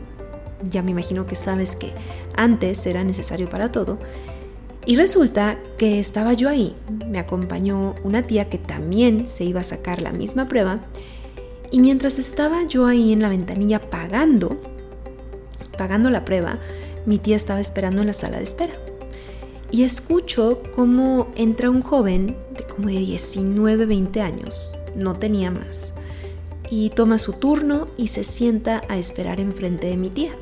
ya 0.62 0.82
me 0.82 0.92
imagino 0.92 1.26
que 1.26 1.36
sabes 1.36 1.76
que 1.76 1.92
antes 2.36 2.86
era 2.86 3.04
necesario 3.04 3.48
para 3.48 3.70
todo, 3.70 3.98
y 4.86 4.96
resulta 4.96 5.58
que 5.78 5.98
estaba 6.00 6.32
yo 6.34 6.48
ahí, 6.48 6.76
me 7.06 7.18
acompañó 7.18 7.94
una 8.04 8.26
tía 8.26 8.48
que 8.48 8.58
también 8.58 9.26
se 9.26 9.44
iba 9.44 9.60
a 9.60 9.64
sacar 9.64 10.02
la 10.02 10.12
misma 10.12 10.48
prueba, 10.48 10.86
y 11.70 11.80
mientras 11.80 12.18
estaba 12.18 12.64
yo 12.66 12.86
ahí 12.86 13.12
en 13.12 13.22
la 13.22 13.28
ventanilla 13.28 13.90
pagando, 13.90 14.60
pagando 15.76 16.10
la 16.10 16.24
prueba, 16.24 16.58
mi 17.06 17.18
tía 17.18 17.36
estaba 17.36 17.60
esperando 17.60 18.02
en 18.02 18.08
la 18.08 18.14
sala 18.14 18.38
de 18.38 18.44
espera 18.44 18.74
y 19.74 19.82
escucho 19.82 20.60
cómo 20.72 21.32
entra 21.34 21.68
un 21.68 21.82
joven 21.82 22.36
de 22.56 22.64
como 22.64 22.88
de 22.88 22.98
19, 22.98 23.86
20 23.86 24.20
años, 24.20 24.76
no 24.94 25.18
tenía 25.18 25.50
más, 25.50 25.94
y 26.70 26.90
toma 26.90 27.18
su 27.18 27.32
turno 27.32 27.88
y 27.96 28.06
se 28.06 28.22
sienta 28.22 28.82
a 28.88 28.96
esperar 28.96 29.40
enfrente 29.40 29.88
de 29.88 29.96
mi 29.96 30.10
tía. 30.10 30.36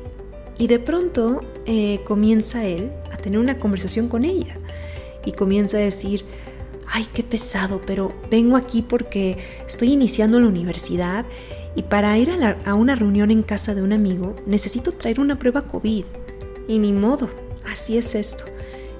Y 0.59 0.67
de 0.67 0.77
pronto 0.77 1.41
eh, 1.65 2.01
comienza 2.05 2.65
él 2.65 2.91
tener 3.23 3.39
una 3.39 3.57
conversación 3.57 4.07
con 4.07 4.25
ella 4.25 4.59
y 5.25 5.31
comienza 5.31 5.77
a 5.77 5.81
decir, 5.81 6.25
ay, 6.87 7.07
qué 7.13 7.23
pesado, 7.23 7.81
pero 7.85 8.13
vengo 8.29 8.57
aquí 8.57 8.81
porque 8.81 9.37
estoy 9.65 9.93
iniciando 9.93 10.39
la 10.39 10.47
universidad 10.47 11.25
y 11.75 11.83
para 11.83 12.17
ir 12.17 12.29
a, 12.29 12.57
a, 12.65 12.75
una 12.75 12.95
reunión 12.95 13.31
en 13.31 13.41
casa 13.41 13.73
de 13.73 13.81
un 13.81 13.93
amigo 13.93 14.35
necesito 14.45 14.91
traer 14.91 15.19
una 15.19 15.39
prueba 15.39 15.63
COVID. 15.63 16.05
Y 16.67 16.79
ni 16.79 16.93
modo, 16.93 17.29
así 17.65 17.97
es 17.97 18.13
esto. 18.15 18.45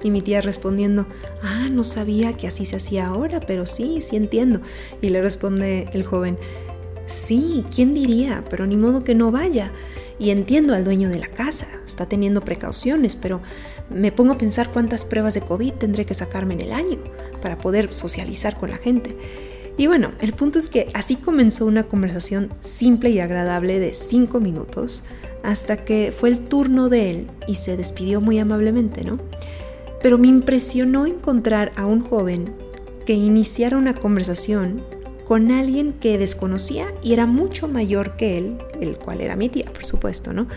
Y 0.03 0.11
mi 0.11 0.21
tía 0.21 0.41
respondiendo, 0.41 1.05
ah, 1.43 1.67
no 1.71 1.83
sabía 1.83 2.35
que 2.35 2.47
así 2.47 2.65
se 2.65 2.75
hacía 2.75 3.07
ahora, 3.07 3.39
pero 3.39 3.65
sí, 3.65 4.01
sí 4.01 4.17
entiendo. 4.17 4.59
Y 5.01 5.09
le 5.09 5.21
responde 5.21 5.87
el 5.93 6.03
joven, 6.03 6.37
sí, 7.05 7.63
¿quién 7.73 7.93
diría? 7.93 8.43
Pero 8.49 8.65
ni 8.65 8.75
modo 8.75 9.03
que 9.03 9.15
no 9.15 9.31
vaya. 9.31 9.71
Y 10.19 10.31
entiendo 10.31 10.73
al 10.73 10.83
dueño 10.83 11.09
de 11.09 11.19
la 11.19 11.27
casa, 11.27 11.67
está 11.85 12.05
teniendo 12.07 12.41
precauciones, 12.41 13.15
pero 13.15 13.41
me 13.93 14.11
pongo 14.11 14.33
a 14.33 14.37
pensar 14.37 14.69
cuántas 14.71 15.05
pruebas 15.05 15.33
de 15.33 15.41
COVID 15.41 15.73
tendré 15.73 16.05
que 16.05 16.13
sacarme 16.13 16.53
en 16.55 16.61
el 16.61 16.73
año 16.73 16.97
para 17.41 17.57
poder 17.57 17.93
socializar 17.93 18.57
con 18.57 18.69
la 18.69 18.77
gente. 18.77 19.15
Y 19.77 19.87
bueno, 19.87 20.11
el 20.19 20.33
punto 20.33 20.59
es 20.59 20.69
que 20.69 20.89
así 20.93 21.15
comenzó 21.15 21.65
una 21.65 21.83
conversación 21.83 22.49
simple 22.59 23.09
y 23.09 23.19
agradable 23.19 23.79
de 23.79 23.93
cinco 23.93 24.39
minutos 24.39 25.03
hasta 25.43 25.77
que 25.77 26.13
fue 26.17 26.29
el 26.29 26.41
turno 26.41 26.89
de 26.89 27.11
él 27.11 27.27
y 27.47 27.55
se 27.55 27.75
despidió 27.75 28.21
muy 28.21 28.39
amablemente, 28.39 29.03
¿no? 29.03 29.19
Pero 30.01 30.17
me 30.17 30.27
impresionó 30.27 31.05
encontrar 31.05 31.71
a 31.75 31.85
un 31.85 32.01
joven 32.01 32.53
que 33.05 33.13
iniciara 33.13 33.77
una 33.77 33.95
conversación 33.95 34.83
con 35.25 35.51
alguien 35.51 35.93
que 35.93 36.17
desconocía 36.17 36.93
y 37.01 37.13
era 37.13 37.25
mucho 37.25 37.67
mayor 37.67 38.15
que 38.15 38.37
él, 38.37 38.57
el 38.79 38.97
cual 38.97 39.21
era 39.21 39.35
mi 39.35 39.49
tía, 39.49 39.65
por 39.73 39.85
supuesto, 39.85 40.33
¿no? 40.33 40.47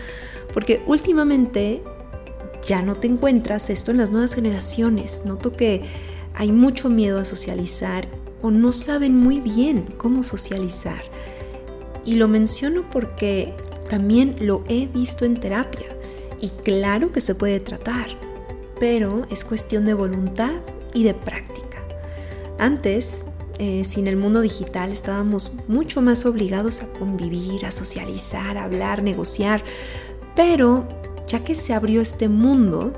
Porque 0.53 0.81
últimamente 0.85 1.81
ya 2.67 2.81
no 2.81 2.97
te 2.97 3.07
encuentras 3.07 3.69
esto 3.69 3.91
en 3.91 3.97
las 3.97 4.11
nuevas 4.11 4.35
generaciones. 4.35 5.23
Noto 5.25 5.55
que 5.55 5.83
hay 6.35 6.51
mucho 6.51 6.89
miedo 6.89 7.17
a 7.17 7.25
socializar 7.25 8.07
o 8.41 8.51
no 8.51 8.71
saben 8.73 9.17
muy 9.17 9.39
bien 9.39 9.87
cómo 9.97 10.21
socializar. 10.23 11.01
Y 12.05 12.15
lo 12.15 12.27
menciono 12.27 12.83
porque 12.91 13.55
también 13.89 14.35
lo 14.41 14.63
he 14.67 14.85
visto 14.85 15.25
en 15.25 15.39
terapia 15.39 15.87
y 16.41 16.49
claro 16.49 17.11
que 17.11 17.21
se 17.21 17.35
puede 17.35 17.59
tratar, 17.61 18.09
pero 18.79 19.25
es 19.31 19.45
cuestión 19.45 19.85
de 19.85 19.93
voluntad 19.93 20.61
y 20.93 21.03
de 21.03 21.13
práctica. 21.13 21.83
Antes, 22.59 23.25
eh, 23.59 23.83
sin 23.85 24.07
el 24.07 24.17
mundo 24.17 24.41
digital, 24.41 24.91
estábamos 24.91 25.53
mucho 25.67 26.01
más 26.01 26.25
obligados 26.25 26.83
a 26.83 26.91
convivir, 26.93 27.65
a 27.65 27.71
socializar, 27.71 28.57
a 28.57 28.65
hablar, 28.65 29.03
negociar, 29.03 29.63
pero 30.35 30.85
ya 31.27 31.43
que 31.43 31.55
se 31.55 31.73
abrió 31.73 32.01
este 32.01 32.29
mundo, 32.29 32.93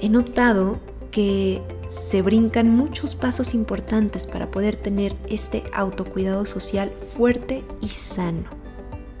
he 0.00 0.08
notado 0.08 0.80
que 1.10 1.62
se 1.86 2.22
brincan 2.22 2.70
muchos 2.70 3.14
pasos 3.14 3.54
importantes 3.54 4.26
para 4.26 4.50
poder 4.50 4.76
tener 4.76 5.16
este 5.28 5.64
autocuidado 5.72 6.46
social 6.46 6.92
fuerte 7.16 7.64
y 7.80 7.88
sano. 7.88 8.44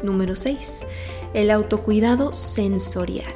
Número 0.02 0.36
6. 0.36 0.86
El 1.34 1.50
autocuidado 1.50 2.32
sensorial. 2.32 3.32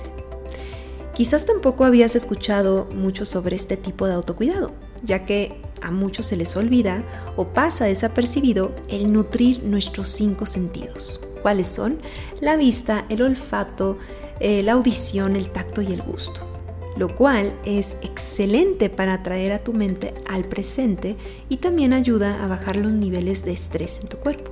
Quizás 1.15 1.47
tampoco 1.47 1.85
habías 1.85 2.17
escuchado 2.17 2.89
mucho 2.95 3.25
sobre 3.25 3.55
este 3.55 3.77
tipo 3.77 4.07
de 4.07 4.15
autocuidado, 4.15 4.73
ya 5.03 5.25
que 5.25 5.61
a 5.81 5.93
muchos 5.93 6.27
se 6.27 6.37
les 6.37 6.57
olvida 6.57 7.05
o 7.37 7.49
pasa 7.49 7.85
desapercibido 7.85 8.75
el 8.89 9.13
nutrir 9.13 9.63
nuestros 9.63 10.09
cinco 10.09 10.47
sentidos. 10.47 11.21
¿Cuáles 11.43 11.69
son? 11.69 12.01
La 12.41 12.57
vista, 12.57 13.05
el 13.11 13.23
olfato, 13.23 13.99
eh, 14.41 14.63
la 14.63 14.73
audición, 14.73 15.37
el 15.37 15.51
tacto 15.51 15.83
y 15.83 15.93
el 15.93 16.03
gusto, 16.03 16.47
lo 16.97 17.15
cual 17.15 17.59
es 17.65 17.99
excelente 18.03 18.91
para 18.91 19.15
atraer 19.15 19.53
a 19.53 19.59
tu 19.59 19.73
mente 19.73 20.15
al 20.29 20.45
presente 20.45 21.17
y 21.49 21.59
también 21.59 21.93
ayuda 21.93 22.43
a 22.43 22.47
bajar 22.47 22.77
los 22.77 22.93
niveles 22.93 23.45
de 23.45 23.53
estrés 23.53 24.01
en 24.01 24.09
tu 24.09 24.19
cuerpo. 24.19 24.51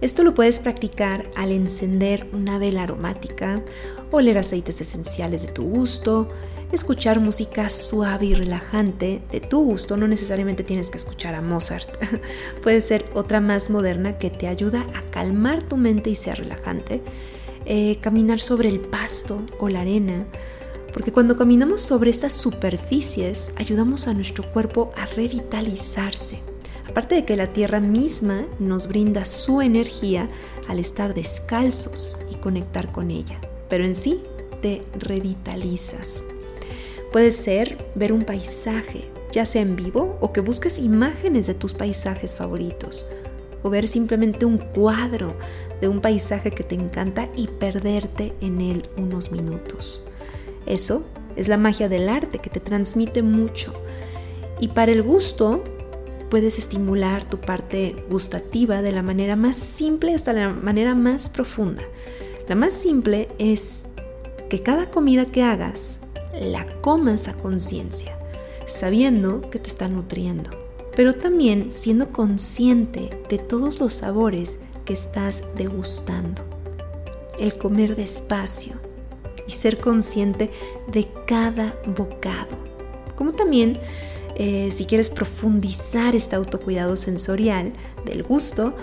Esto 0.00 0.24
lo 0.24 0.34
puedes 0.34 0.58
practicar 0.58 1.30
al 1.36 1.52
encender 1.52 2.28
una 2.32 2.58
vela 2.58 2.82
aromática, 2.82 3.62
oler 4.10 4.36
aceites 4.36 4.80
esenciales 4.80 5.42
de 5.42 5.52
tu 5.52 5.62
gusto, 5.62 6.28
escuchar 6.72 7.20
música 7.20 7.68
suave 7.68 8.26
y 8.26 8.34
relajante 8.34 9.22
de 9.30 9.40
tu 9.40 9.62
gusto. 9.62 9.96
No 9.96 10.08
necesariamente 10.08 10.64
tienes 10.64 10.90
que 10.90 10.98
escuchar 10.98 11.36
a 11.36 11.42
Mozart. 11.42 11.96
Puede 12.62 12.80
ser 12.80 13.04
otra 13.14 13.40
más 13.40 13.70
moderna 13.70 14.18
que 14.18 14.30
te 14.30 14.48
ayuda 14.48 14.84
a 14.94 15.02
calmar 15.10 15.62
tu 15.62 15.76
mente 15.76 16.10
y 16.10 16.16
sea 16.16 16.34
relajante. 16.34 17.02
Eh, 17.64 17.98
caminar 18.00 18.40
sobre 18.40 18.68
el 18.68 18.80
pasto 18.80 19.40
o 19.58 19.68
la 19.68 19.82
arena, 19.82 20.26
porque 20.92 21.12
cuando 21.12 21.36
caminamos 21.36 21.80
sobre 21.80 22.10
estas 22.10 22.32
superficies 22.32 23.52
ayudamos 23.56 24.08
a 24.08 24.14
nuestro 24.14 24.50
cuerpo 24.50 24.90
a 24.96 25.06
revitalizarse. 25.06 26.40
Aparte 26.88 27.14
de 27.14 27.24
que 27.24 27.36
la 27.36 27.52
tierra 27.52 27.80
misma 27.80 28.46
nos 28.58 28.88
brinda 28.88 29.24
su 29.24 29.62
energía 29.62 30.28
al 30.68 30.78
estar 30.78 31.14
descalzos 31.14 32.18
y 32.30 32.34
conectar 32.36 32.90
con 32.90 33.10
ella, 33.10 33.40
pero 33.68 33.84
en 33.84 33.94
sí 33.94 34.22
te 34.60 34.82
revitalizas. 34.98 36.24
Puede 37.12 37.30
ser 37.30 37.90
ver 37.94 38.12
un 38.12 38.24
paisaje, 38.24 39.10
ya 39.32 39.46
sea 39.46 39.62
en 39.62 39.76
vivo 39.76 40.18
o 40.20 40.32
que 40.32 40.40
busques 40.40 40.78
imágenes 40.78 41.46
de 41.46 41.54
tus 41.54 41.74
paisajes 41.74 42.34
favoritos, 42.34 43.06
o 43.62 43.70
ver 43.70 43.86
simplemente 43.86 44.44
un 44.44 44.58
cuadro 44.58 45.36
de 45.82 45.88
un 45.88 46.00
paisaje 46.00 46.52
que 46.52 46.62
te 46.62 46.76
encanta 46.76 47.28
y 47.36 47.48
perderte 47.48 48.34
en 48.40 48.60
él 48.60 48.88
unos 48.96 49.32
minutos. 49.32 50.04
Eso 50.64 51.04
es 51.34 51.48
la 51.48 51.56
magia 51.56 51.88
del 51.88 52.08
arte 52.08 52.38
que 52.38 52.50
te 52.50 52.60
transmite 52.60 53.22
mucho. 53.22 53.74
Y 54.60 54.68
para 54.68 54.92
el 54.92 55.02
gusto, 55.02 55.64
puedes 56.30 56.56
estimular 56.56 57.24
tu 57.24 57.40
parte 57.40 57.96
gustativa 58.08 58.80
de 58.80 58.92
la 58.92 59.02
manera 59.02 59.34
más 59.34 59.56
simple 59.56 60.14
hasta 60.14 60.32
la 60.32 60.50
manera 60.50 60.94
más 60.94 61.28
profunda. 61.28 61.82
La 62.48 62.54
más 62.54 62.74
simple 62.74 63.28
es 63.38 63.88
que 64.48 64.62
cada 64.62 64.88
comida 64.88 65.26
que 65.26 65.42
hagas 65.42 66.02
la 66.40 66.64
comas 66.80 67.26
a 67.26 67.34
conciencia, 67.34 68.16
sabiendo 68.66 69.40
que 69.50 69.58
te 69.58 69.68
está 69.68 69.88
nutriendo, 69.88 70.50
pero 70.94 71.12
también 71.12 71.72
siendo 71.72 72.12
consciente 72.12 73.10
de 73.28 73.38
todos 73.38 73.80
los 73.80 73.94
sabores 73.94 74.60
estás 74.92 75.44
degustando. 75.56 76.42
El 77.38 77.56
comer 77.56 77.96
despacio 77.96 78.74
y 79.46 79.52
ser 79.52 79.80
consciente 79.80 80.50
de 80.88 81.08
cada 81.26 81.72
bocado. 81.96 82.56
Como 83.16 83.32
también, 83.32 83.78
eh, 84.36 84.70
si 84.72 84.84
quieres 84.84 85.10
profundizar 85.10 86.14
este 86.14 86.36
autocuidado 86.36 86.96
sensorial 86.96 87.72
del 88.04 88.22
gusto, 88.22 88.74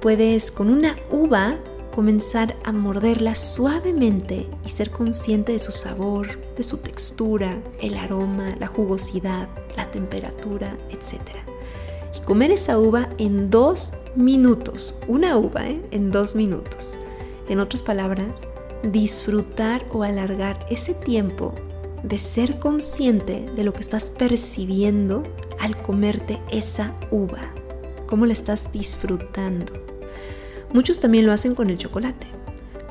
puedes 0.00 0.50
con 0.50 0.70
una 0.70 0.96
uva 1.10 1.58
comenzar 1.94 2.56
a 2.64 2.72
morderla 2.72 3.34
suavemente 3.34 4.48
y 4.64 4.68
ser 4.68 4.90
consciente 4.90 5.52
de 5.52 5.58
su 5.58 5.72
sabor, 5.72 6.40
de 6.56 6.62
su 6.62 6.78
textura, 6.78 7.60
el 7.80 7.96
aroma, 7.96 8.54
la 8.58 8.66
jugosidad, 8.66 9.48
la 9.76 9.90
temperatura, 9.90 10.78
etc. 10.90 11.49
Comer 12.24 12.50
esa 12.50 12.78
uva 12.78 13.08
en 13.18 13.50
dos 13.50 13.94
minutos, 14.14 15.00
una 15.08 15.36
uva 15.36 15.68
¿eh? 15.68 15.80
en 15.90 16.10
dos 16.10 16.34
minutos. 16.34 16.98
En 17.48 17.58
otras 17.58 17.82
palabras, 17.82 18.46
disfrutar 18.82 19.84
o 19.92 20.02
alargar 20.02 20.64
ese 20.70 20.94
tiempo 20.94 21.54
de 22.02 22.18
ser 22.18 22.58
consciente 22.58 23.50
de 23.54 23.64
lo 23.64 23.72
que 23.72 23.80
estás 23.80 24.10
percibiendo 24.10 25.22
al 25.58 25.80
comerte 25.82 26.40
esa 26.50 26.96
uva, 27.10 27.52
cómo 28.06 28.26
la 28.26 28.32
estás 28.32 28.72
disfrutando. 28.72 29.72
Muchos 30.72 31.00
también 31.00 31.26
lo 31.26 31.32
hacen 31.32 31.54
con 31.54 31.68
el 31.68 31.78
chocolate. 31.78 32.26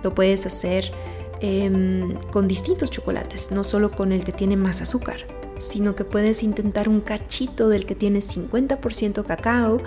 Lo 0.03 0.13
puedes 0.13 0.45
hacer 0.45 0.91
em, 1.39 2.15
con 2.31 2.47
distintos 2.47 2.91
chocolates, 2.91 3.51
no 3.51 3.63
solo 3.63 3.91
con 3.91 4.11
el 4.11 4.23
que 4.23 4.31
tiene 4.33 4.57
más 4.57 4.81
azúcar, 4.81 5.25
sino 5.59 5.95
que 5.95 6.05
puedes 6.05 6.41
intentar 6.41 6.89
un 6.89 7.01
cachito 7.01 7.69
del 7.69 7.85
que 7.85 7.93
tiene 7.93 8.19
50% 8.19 9.23
cacao, 9.25 9.79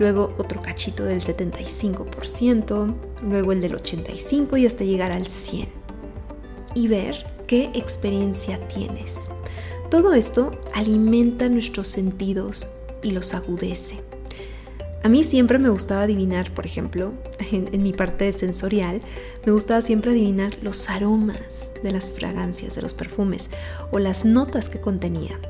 luego 0.00 0.34
otro 0.38 0.60
cachito 0.60 1.04
del 1.04 1.20
75%, 1.20 2.94
luego 3.22 3.52
el 3.52 3.60
del 3.60 3.76
85% 3.76 4.58
y 4.58 4.66
hasta 4.66 4.84
llegar 4.84 5.12
al 5.12 5.24
100%. 5.24 5.68
Y 6.74 6.88
ver 6.88 7.26
qué 7.46 7.70
experiencia 7.74 8.58
tienes. 8.68 9.32
Todo 9.90 10.12
esto 10.12 10.50
alimenta 10.74 11.48
nuestros 11.48 11.88
sentidos 11.88 12.68
y 13.02 13.12
los 13.12 13.34
agudece. 13.34 14.00
A 15.08 15.10
mí 15.10 15.22
siempre 15.22 15.58
me 15.58 15.70
gustaba 15.70 16.02
adivinar, 16.02 16.52
por 16.52 16.66
ejemplo, 16.66 17.14
en, 17.50 17.70
en, 17.72 17.82
mi 17.82 17.94
parte 17.94 18.30
sensorial, 18.30 19.00
me 19.46 19.52
gustaba 19.52 19.80
siempre 19.80 20.10
adivinar 20.10 20.58
los 20.60 20.90
aromas 20.90 21.72
de 21.82 21.92
las 21.92 22.10
fragancias, 22.10 22.74
de 22.74 22.82
los 22.82 22.92
perfumes 22.92 23.48
o 23.90 24.00
las 24.00 24.26
notas 24.26 24.68
que 24.68 24.82
contenía. 24.82 25.40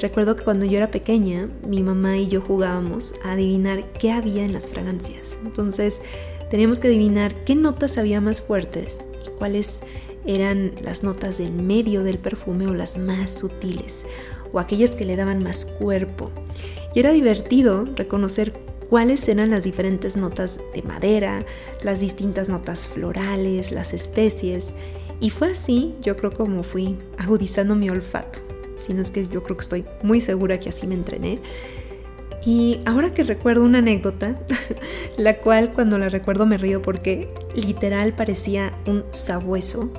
Recuerdo 0.00 0.34
que 0.34 0.44
cuando 0.44 0.64
yo 0.64 0.78
era 0.78 0.90
pequeña, 0.90 1.50
mi 1.68 1.82
mamá 1.82 2.16
y 2.16 2.28
yo 2.28 2.40
jugábamos 2.40 3.16
a 3.22 3.32
adivinar 3.32 3.92
qué 3.92 4.12
había 4.12 4.46
en 4.46 4.54
las 4.54 4.70
fragancias. 4.70 5.40
Entonces, 5.44 6.00
teníamos 6.48 6.80
que 6.80 6.88
adivinar 6.88 7.44
qué 7.44 7.54
notas 7.54 7.98
había 7.98 8.22
más 8.22 8.40
fuertes 8.40 9.08
y 9.26 9.28
cuáles 9.36 9.82
eran 10.24 10.72
las 10.82 11.02
notas 11.02 11.36
del 11.36 11.52
medio 11.52 12.02
del 12.02 12.18
perfume 12.18 12.66
o 12.66 12.72
las 12.72 12.96
más 12.96 13.30
sutiles 13.30 14.06
o 14.54 14.58
aquellas 14.58 14.96
que 14.96 15.04
le 15.04 15.16
daban 15.16 15.42
más 15.42 15.66
cuerpo. 15.66 16.32
Y 16.94 17.00
era 17.00 17.12
divertido 17.12 17.84
reconocer 17.94 18.64
cuáles 18.88 19.28
eran 19.28 19.50
las 19.50 19.64
diferentes 19.64 20.16
notas 20.16 20.60
de 20.74 20.82
madera, 20.82 21.44
las 21.82 22.00
distintas 22.00 22.48
notas 22.48 22.88
florales, 22.88 23.72
las 23.72 23.92
especies. 23.92 24.74
Y 25.20 25.30
fue 25.30 25.52
así, 25.52 25.94
yo 26.02 26.16
creo, 26.16 26.32
como 26.32 26.62
fui 26.62 26.98
agudizando 27.18 27.74
mi 27.74 27.90
olfato. 27.90 28.40
Si 28.78 28.92
no 28.92 29.02
es 29.02 29.10
que 29.10 29.26
yo 29.26 29.42
creo 29.42 29.56
que 29.56 29.62
estoy 29.62 29.84
muy 30.02 30.20
segura 30.20 30.60
que 30.60 30.68
así 30.68 30.86
me 30.86 30.94
entrené. 30.94 31.40
Y 32.44 32.80
ahora 32.84 33.12
que 33.12 33.24
recuerdo 33.24 33.64
una 33.64 33.78
anécdota, 33.78 34.38
la 35.16 35.38
cual 35.38 35.72
cuando 35.72 35.98
la 35.98 36.08
recuerdo 36.08 36.46
me 36.46 36.58
río 36.58 36.80
porque 36.82 37.28
literal 37.54 38.14
parecía 38.14 38.72
un 38.86 39.04
sabueso, 39.10 39.92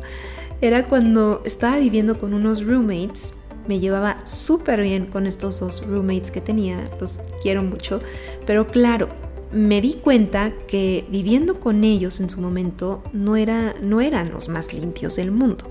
era 0.62 0.88
cuando 0.88 1.42
estaba 1.46 1.78
viviendo 1.78 2.18
con 2.18 2.34
unos 2.34 2.64
roommates 2.64 3.36
me 3.68 3.80
llevaba 3.80 4.26
súper 4.26 4.82
bien 4.82 5.06
con 5.06 5.28
estos 5.28 5.60
dos 5.60 5.86
roommates 5.86 6.32
que 6.32 6.42
tenía, 6.42 6.90
los 7.00 7.22
quiero 7.42 7.64
mucho, 7.64 8.02
pero 8.46 8.68
claro, 8.68 9.10
me 9.52 9.82
di 9.82 9.96
cuenta 9.96 10.54
que 10.68 11.06
viviendo 11.10 11.60
con 11.60 11.84
ellos 11.84 12.20
en 12.20 12.30
su 12.30 12.42
momento 12.42 13.04
no, 13.14 13.36
era, 13.36 13.74
no 13.82 14.02
eran 14.02 14.32
los 14.32 14.50
más 14.50 14.74
limpios 14.74 15.16
del 15.16 15.32
mundo. 15.32 15.70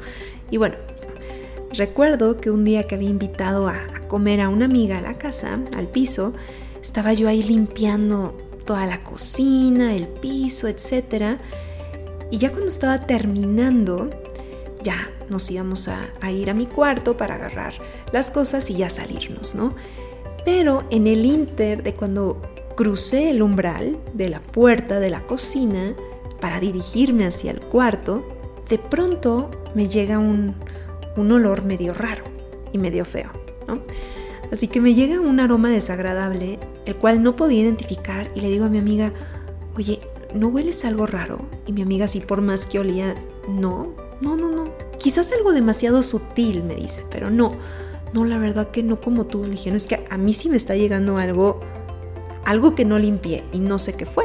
Y 0.51 0.57
bueno, 0.57 0.77
recuerdo 1.73 2.41
que 2.41 2.51
un 2.51 2.65
día 2.65 2.85
que 2.85 2.95
había 2.95 3.11
invitado 3.11 3.69
a, 3.69 3.77
a 3.77 4.09
comer 4.09 4.41
a 4.41 4.49
una 4.49 4.65
amiga 4.65 4.99
a 4.99 5.03
la 5.03 5.15
casa, 5.15 5.61
al 5.77 5.89
piso, 5.89 6.35
estaba 6.81 7.13
yo 7.13 7.29
ahí 7.29 7.43
limpiando 7.43 8.37
toda 8.65 8.87
la 8.87 9.01
cocina, 9.01 9.95
el 9.95 10.09
piso, 10.09 10.69
etc. 10.69 11.39
Y 12.31 12.39
ya 12.39 12.51
cuando 12.51 12.69
estaba 12.69 13.07
terminando, 13.07 14.11
ya 14.87 15.11
nos 15.29 15.51
íbamos 15.51 15.89
a, 15.89 16.31
ir 16.31 16.49
a 16.49 16.55
mi 16.55 16.67
cuarto 16.67 17.17
para 17.17 17.35
agarrar 17.35 17.75
las 18.13 18.31
cosas 18.31 18.71
y 18.71 18.77
ya 18.77 18.89
salirnos, 18.89 19.57
¿no? 19.57 19.75
Pero 20.45 20.85
en 20.91 21.09
el 21.09 21.27
inter 21.27 21.83
de 21.83 21.95
cuando 21.97 22.41
crucé 22.77 23.31
el 23.31 23.43
umbral 23.43 23.99
de 24.15 24.29
la 24.29 24.41
puerta 24.41 25.01
de 25.01 25.11
la 25.11 25.25
cocina 25.25 25.97
para 26.41 26.61
dirigirme 26.61 27.27
hacia 27.27 27.51
el 27.51 27.61
cuarto, 27.63 28.25
de 28.69 28.79
pronto 28.79 29.51
me 29.75 29.89
llega 29.89 30.21
un, 30.21 30.55
un 31.17 31.33
olor 31.33 31.65
medio 31.65 31.93
raro 31.93 32.23
y 32.73 32.79
medio 32.79 33.05
feo, 33.05 33.33
¿no? 33.67 33.83
Así 34.53 34.69
que 34.69 34.81
me 34.81 34.95
llega 34.95 35.19
un 35.19 35.41
aroma 35.41 35.69
desagradable, 35.69 36.61
el 36.85 36.95
cual 36.95 37.25
no 37.25 37.35
podía 37.35 37.63
identificar 37.63 38.31
y 38.37 38.41
le 38.41 38.51
digo 38.51 38.67
a 38.67 38.69
mi 38.69 38.79
amiga, 38.79 39.13
oye, 39.75 39.99
¿no 40.33 40.47
hueles 40.47 40.85
algo 40.85 41.07
raro? 41.07 41.45
Y 41.67 41.73
mi 41.73 41.83
amiga, 41.83 42.07
sí, 42.07 42.21
por 42.21 42.41
más 42.41 42.69
que 42.69 42.79
olía, 42.79 43.17
no, 43.49 44.06
no, 44.21 44.37
no, 44.37 44.51
no, 44.51 44.73
Quizás 44.99 45.31
algo 45.33 45.53
demasiado 45.53 46.03
sutil, 46.03 46.65
me 46.65 46.75
dice, 46.75 47.05
pero 47.11 47.31
no, 47.31 47.51
no, 48.15 48.25
la 48.25 48.39
verdad 48.39 48.71
que 48.71 48.83
no 48.83 49.01
como 49.01 49.27
tú. 49.27 49.45
Le 49.45 49.51
dije, 49.51 49.71
no, 49.71 49.77
es 49.77 49.87
que 49.87 50.05
a 50.09 50.17
mí 50.17 50.33
sí 50.33 50.49
me 50.49 50.57
está 50.57 50.75
llegando 50.75 51.19
algo, 51.19 51.61
algo 52.45 52.75
que 52.75 52.85
no 52.85 52.99
limpié 52.99 53.45
y 53.53 53.59
no 53.59 53.79
sé 53.79 53.95
qué 53.95 54.07
fue. 54.07 54.25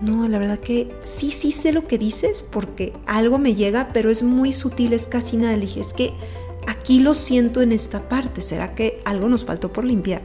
No, 0.00 0.28
la 0.28 0.38
verdad 0.38 0.58
que 0.58 0.88
sí, 1.02 1.30
sí 1.30 1.52
sé 1.52 1.72
lo 1.72 1.86
que 1.86 1.98
dices 1.98 2.42
porque 2.42 2.92
algo 3.06 3.38
me 3.38 3.54
llega, 3.54 3.88
pero 3.92 4.10
es 4.10 4.22
muy 4.22 4.52
sutil, 4.52 4.92
es 4.92 5.06
casi 5.06 5.36
nada. 5.38 5.54
Le 5.54 5.62
dije, 5.62 5.80
es 5.80 5.92
que 5.92 6.12
aquí 6.66 7.00
lo 7.00 7.14
siento 7.14 7.62
en 7.62 7.72
esta 7.72 8.08
parte, 8.08 8.42
¿será 8.42 8.74
que 8.74 9.00
algo 9.04 9.28
nos 9.28 9.44
faltó 9.44 9.72
por 9.72 9.84
limpiar? 9.84 10.22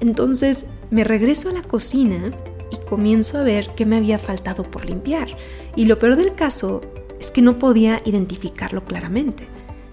Entonces 0.00 0.66
me 0.90 1.02
regreso 1.02 1.48
a 1.48 1.52
la 1.52 1.62
cocina 1.62 2.30
y 2.70 2.76
comienzo 2.86 3.38
a 3.38 3.42
ver 3.42 3.70
qué 3.74 3.86
me 3.86 3.96
había 3.96 4.18
faltado 4.18 4.70
por 4.70 4.84
limpiar. 4.84 5.28
Y 5.74 5.86
lo 5.86 5.98
peor 5.98 6.16
del 6.16 6.34
caso 6.34 6.82
que 7.30 7.42
no 7.42 7.58
podía 7.58 8.02
identificarlo 8.04 8.84
claramente. 8.84 9.48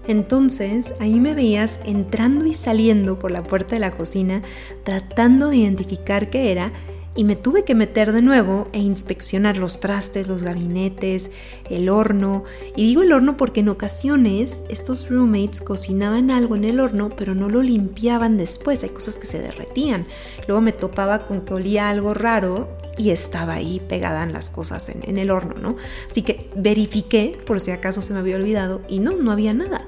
Entonces 0.06 0.94
ahí 1.00 1.18
me 1.20 1.34
veías 1.34 1.80
entrando 1.84 2.44
y 2.46 2.52
saliendo 2.52 3.18
por 3.18 3.30
la 3.30 3.42
puerta 3.42 3.74
de 3.74 3.80
la 3.80 3.90
cocina 3.90 4.42
tratando 4.84 5.48
de 5.48 5.56
identificar 5.56 6.28
qué 6.30 6.52
era 6.52 6.72
y 7.16 7.24
me 7.24 7.36
tuve 7.36 7.64
que 7.64 7.74
meter 7.74 8.12
de 8.12 8.22
nuevo 8.22 8.66
e 8.72 8.80
inspeccionar 8.80 9.56
los 9.56 9.78
trastes, 9.78 10.26
los 10.26 10.42
gabinetes, 10.42 11.30
el 11.70 11.88
horno. 11.88 12.42
Y 12.76 12.86
digo 12.86 13.02
el 13.02 13.12
horno 13.12 13.36
porque 13.36 13.60
en 13.60 13.68
ocasiones 13.68 14.64
estos 14.68 15.08
roommates 15.08 15.60
cocinaban 15.60 16.30
algo 16.30 16.56
en 16.56 16.64
el 16.64 16.80
horno 16.80 17.10
pero 17.16 17.34
no 17.34 17.48
lo 17.48 17.62
limpiaban 17.62 18.36
después, 18.36 18.82
hay 18.82 18.90
cosas 18.90 19.16
que 19.16 19.26
se 19.26 19.40
derretían. 19.40 20.06
Luego 20.48 20.60
me 20.60 20.72
topaba 20.72 21.24
con 21.24 21.42
que 21.42 21.54
olía 21.54 21.88
algo 21.88 22.14
raro 22.14 22.68
y 22.96 23.10
estaba 23.10 23.54
ahí 23.54 23.80
pegada 23.88 24.22
en 24.22 24.32
las 24.32 24.50
cosas 24.50 24.88
en, 24.88 25.18
el 25.18 25.30
horno, 25.30 25.54
¿no? 25.60 25.76
Así 26.10 26.22
que 26.22 26.48
verifiqué 26.56 27.38
por 27.44 27.60
si 27.60 27.70
acaso 27.70 28.02
se 28.02 28.12
me 28.12 28.20
había 28.20 28.36
olvidado 28.36 28.82
y 28.88 29.00
no, 29.00 29.16
no 29.16 29.32
había 29.32 29.52
nada. 29.52 29.86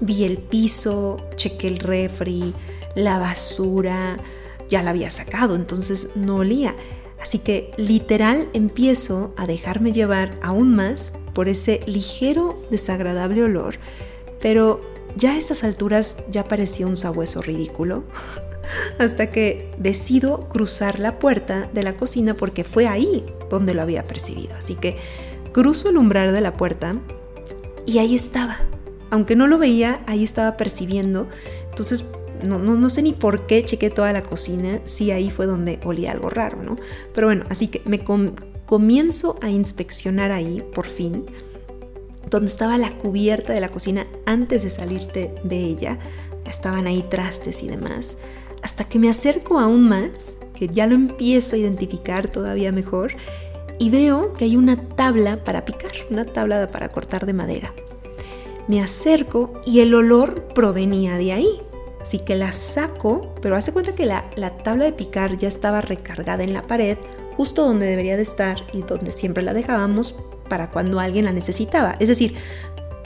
Vi 0.00 0.24
el 0.24 0.38
piso, 0.38 1.18
chequé 1.36 1.68
el 1.68 1.78
refri, 1.78 2.54
la 2.94 3.18
basura, 3.18 4.18
ya 4.68 4.82
la 4.82 4.90
había 4.90 5.10
sacado, 5.10 5.54
entonces 5.54 6.16
no 6.16 6.36
olía. 6.36 6.74
Así 7.20 7.38
que 7.38 7.72
literal 7.76 8.48
empiezo 8.52 9.34
a 9.36 9.46
dejarme 9.46 9.92
llevar 9.92 10.38
aún 10.42 10.74
más 10.74 11.14
por 11.34 11.48
ese 11.48 11.80
ligero 11.86 12.62
desagradable 12.70 13.42
olor, 13.42 13.78
pero 14.40 14.80
ya 15.16 15.32
a 15.32 15.38
estas 15.38 15.64
alturas 15.64 16.26
ya 16.30 16.44
parecía 16.44 16.86
un 16.86 16.96
sabueso 16.96 17.40
ridículo. 17.40 18.04
Hasta 18.98 19.30
que 19.30 19.70
decido 19.78 20.48
cruzar 20.48 20.98
la 20.98 21.18
puerta 21.18 21.68
de 21.72 21.82
la 21.82 21.96
cocina 21.96 22.34
porque 22.34 22.64
fue 22.64 22.86
ahí 22.86 23.24
donde 23.50 23.74
lo 23.74 23.82
había 23.82 24.04
percibido. 24.04 24.54
Así 24.56 24.74
que 24.74 24.96
cruzo 25.52 25.88
el 25.90 25.96
umbral 25.96 26.32
de 26.32 26.40
la 26.40 26.52
puerta 26.52 26.96
y 27.86 27.98
ahí 27.98 28.14
estaba. 28.14 28.58
Aunque 29.10 29.36
no 29.36 29.46
lo 29.46 29.58
veía, 29.58 30.02
ahí 30.06 30.24
estaba 30.24 30.56
percibiendo. 30.56 31.28
Entonces, 31.70 32.04
no, 32.46 32.58
no, 32.58 32.90
sé 32.90 33.02
ni 33.02 33.12
por 33.12 33.46
qué 33.46 33.64
chequé 33.64 33.88
toda 33.88 34.12
la 34.12 34.22
cocina, 34.22 34.80
si 34.84 35.10
ahí 35.10 35.30
fue 35.30 35.46
donde 35.46 35.80
olía 35.84 36.12
algo 36.12 36.28
raro, 36.28 36.62
¿no? 36.62 36.76
Pero 37.14 37.28
bueno, 37.28 37.44
así 37.48 37.68
que 37.68 37.80
me 37.86 38.04
comienzo 38.66 39.38
a 39.40 39.48
inspeccionar 39.48 40.32
ahí, 40.32 40.62
por 40.74 40.86
fin, 40.86 41.24
donde 42.28 42.46
estaba 42.46 42.76
la 42.76 42.98
cubierta 42.98 43.52
de 43.52 43.60
la 43.60 43.68
cocina 43.68 44.06
antes 44.26 44.64
de 44.64 44.70
salirte 44.70 45.34
de 45.44 45.56
ella. 45.56 45.98
Estaban 46.44 46.86
ahí 46.86 47.04
trastes 47.08 47.62
y 47.62 47.68
demás 47.68 48.18
hasta 48.62 48.84
que 48.84 48.98
me 48.98 49.08
acerco 49.08 49.58
aún 49.58 49.88
más, 49.88 50.38
que 50.54 50.68
ya 50.68 50.86
lo 50.86 50.94
empiezo 50.94 51.56
a 51.56 51.58
identificar 51.58 52.28
todavía 52.28 52.72
mejor, 52.72 53.14
y 53.78 53.90
veo 53.90 54.32
que 54.32 54.44
hay 54.44 54.56
una 54.56 54.88
tabla 54.88 55.44
para 55.44 55.64
picar, 55.64 55.92
una 56.10 56.24
tabla 56.24 56.70
para 56.70 56.88
cortar 56.88 57.26
de 57.26 57.32
madera. 57.32 57.74
Me 58.68 58.82
acerco 58.82 59.52
y 59.64 59.80
el 59.80 59.94
olor 59.94 60.48
provenía 60.54 61.16
de 61.16 61.32
ahí. 61.32 61.62
Así 62.00 62.18
que 62.18 62.36
la 62.36 62.52
saco, 62.52 63.34
pero 63.42 63.56
hace 63.56 63.72
cuenta 63.72 63.94
que 63.94 64.06
la, 64.06 64.30
la 64.36 64.56
tabla 64.56 64.84
de 64.84 64.92
picar 64.92 65.36
ya 65.36 65.48
estaba 65.48 65.80
recargada 65.80 66.44
en 66.44 66.52
la 66.52 66.62
pared, 66.62 66.98
justo 67.36 67.64
donde 67.64 67.86
debería 67.86 68.16
de 68.16 68.22
estar 68.22 68.64
y 68.72 68.82
donde 68.82 69.12
siempre 69.12 69.42
la 69.42 69.52
dejábamos 69.52 70.14
para 70.48 70.70
cuando 70.70 71.00
alguien 71.00 71.24
la 71.24 71.32
necesitaba. 71.32 71.96
Es 71.98 72.08
decir, 72.08 72.34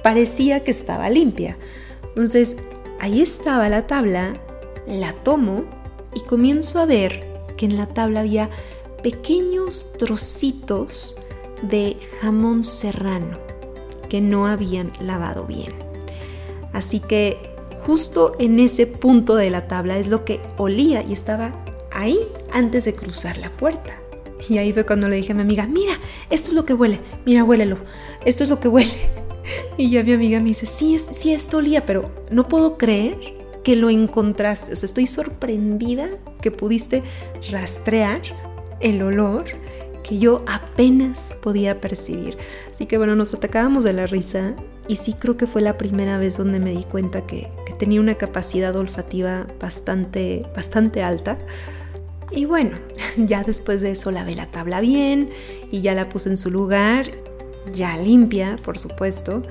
parecía 0.03 0.65
que 0.65 0.71
estaba 0.71 1.11
limpia. 1.11 1.57
Entonces, 2.09 2.57
ahí 3.01 3.23
estaba 3.23 3.69
la 3.69 3.87
tabla 3.87 4.35
la 4.91 5.13
tomo 5.13 5.65
y 6.15 6.21
comienzo 6.21 6.81
a 6.81 6.87
ver 6.87 7.25
que 7.57 7.67
en 7.67 7.77
la 7.77 7.87
tabla 7.87 8.21
había 8.21 8.51
pequeños 9.03 9.93
trocitos 9.99 11.17
de 11.63 11.97
jamón 12.21 12.65
serrano 12.65 13.39
que 14.09 14.21
no 14.21 14.47
habían 14.47 14.93
lavado 15.01 15.47
bien. 15.47 15.73
Así 16.73 17.01
que 17.01 17.39
justo 17.85 18.33
en 18.39 18.59
ese 18.59 18.87
punto 18.87 19.37
de 19.37 19.51
la 19.51 19.69
tabla 19.69 19.99
es 19.99 20.09
lo 20.09 20.25
que 20.25 20.41
olía 20.59 21.03
y 21.03 21.13
estaba 21.13 21.53
ahí 21.93 22.19
antes 22.53 22.85
de 22.85 22.95
cruzar 22.95 23.39
la 23.39 23.51
puerta. 23.51 23.97
Y 24.49 24.59
ahí 24.59 24.73
fue 24.73 24.87
cuando 24.87 25.09
le 25.09 25.17
dije 25.17 25.33
a 25.33 25.35
mi 25.35 25.43
amiga, 25.43 25.67
mira, 25.67 25.93
esto 26.31 26.51
es 26.51 26.55
lo 26.55 26.65
que 26.65 26.75
huele, 26.75 27.01
mira, 27.27 27.45
huélelo, 27.45 27.77
esto 28.25 28.43
es 28.43 28.51
lo 28.51 28.61
que 28.61 28.69
huele. 28.69 28.91
Y 29.77 29.91
ya 29.91 30.05
mi 30.05 30.13
amiga 30.13 30.39
me 30.39 30.49
dice, 30.49 30.67
sí, 30.67 30.99
sí, 30.99 31.33
esto 31.33 31.57
olía, 31.57 31.85
pero 31.85 32.11
no 32.31 32.47
puedo 32.47 32.77
creer 32.77 33.40
que 33.65 33.77
lo 33.77 33.91
encontraste. 33.91 34.73
O 34.73 34.77
sea, 34.77 34.87
estoy 34.87 35.07
sorprendida 35.07 36.09
que 36.41 36.51
pudiste 36.51 37.03
rastrear 37.51 38.23
el 38.81 39.03
olor 39.03 39.45
que 40.03 40.19
yo 40.19 40.43
apenas 40.47 41.35
podía 41.43 41.81
percibir. 41.81 42.37
Así 42.71 42.87
que 42.87 42.99
bueno, 42.99 43.15
nos 43.15 43.35
atacábamos 43.35 43.85
de 43.85 43.93
la 43.93 44.07
risa 44.07 44.55
y 44.89 44.97
sí 44.97 45.13
creo 45.13 45.37
que 45.37 45.47
fue 45.47 45.63
la 45.63 45.79
primera 45.79 46.19
vez 46.19 46.37
donde 46.37 46.59
me 46.59 46.73
di 46.73 46.85
cuenta 46.85 47.27
que, 47.27 47.49
tenía 47.79 48.01
una 48.01 48.17
capacidad 48.17 48.77
olfativa 48.77 49.47
bastante, 49.59 50.45
bastante 50.55 51.03
alta. 51.03 51.39
Y 52.31 52.45
bueno, 52.45 52.79
ya 53.17 53.43
después 53.43 53.81
de 53.81 53.93
eso 53.93 54.11
lavé 54.11 54.35
la 54.35 54.51
tabla 54.51 54.81
bien 54.81 55.31
y 55.71 55.81
ya 55.81 55.95
la 55.95 56.11
puse 56.11 56.29
en 56.29 56.37
su 56.37 56.51
lugar, 56.51 57.07
ya 57.73 57.97
limpia, 57.97 58.57
por 58.63 58.79
supuesto. 58.79 59.43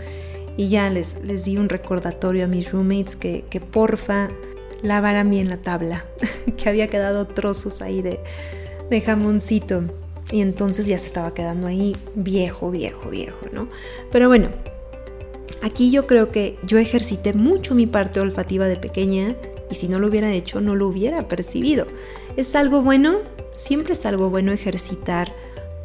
Y 0.60 0.67
ya 0.67 0.89
les, 0.89 1.24
les 1.24 1.45
di 1.45 1.56
un 1.56 1.69
recordatorio 1.69 2.43
a 2.43 2.48
mis 2.50 2.69
roommates 2.69 3.15
que, 3.15 3.45
que 3.50 3.62
porfa 3.62 4.28
lavaran 4.82 5.30
bien 5.30 5.48
la 5.48 5.56
tabla, 5.56 6.06
que 6.58 6.67
había 6.67 6.89
quedado 6.89 7.26
trozos 7.28 7.82
ahí 7.82 8.02
de, 8.02 8.19
de 8.89 9.00
jamoncito. 9.00 9.86
y 10.34 10.41
entonces 10.41 10.86
ya 10.86 10.98
se 10.98 11.08
estaba 11.08 11.34
quedando 11.34 11.65
ahí 11.65 11.95
viejo, 12.13 12.72
viejo, 12.72 13.10
viejo, 13.10 13.45
¿no? 13.54 13.69
Pero 14.12 14.28
bueno, 14.28 14.50
aquí 15.62 15.91
yo 15.91 16.08
creo 16.08 16.28
que 16.28 16.60
yo 16.63 16.78
ejercité 16.78 17.32
mucho 17.32 17.74
mi 17.74 17.88
parte 17.88 18.19
olfativa 18.19 18.67
de 18.67 18.76
pequeña 18.76 19.38
y 19.72 19.76
si 19.76 19.88
no 19.88 19.98
lo 19.98 20.08
hubiera 20.08 20.34
hecho 20.34 20.60
no 20.60 20.76
lo 20.76 20.89
hubiera 20.89 21.30
percibido. 21.30 21.88
¿Es 22.36 22.54
algo 22.58 22.82
bueno? 22.82 23.19
Siempre 23.54 23.93
es 23.93 24.06
algo 24.06 24.30
bueno 24.30 24.52
ejercitar 24.52 25.34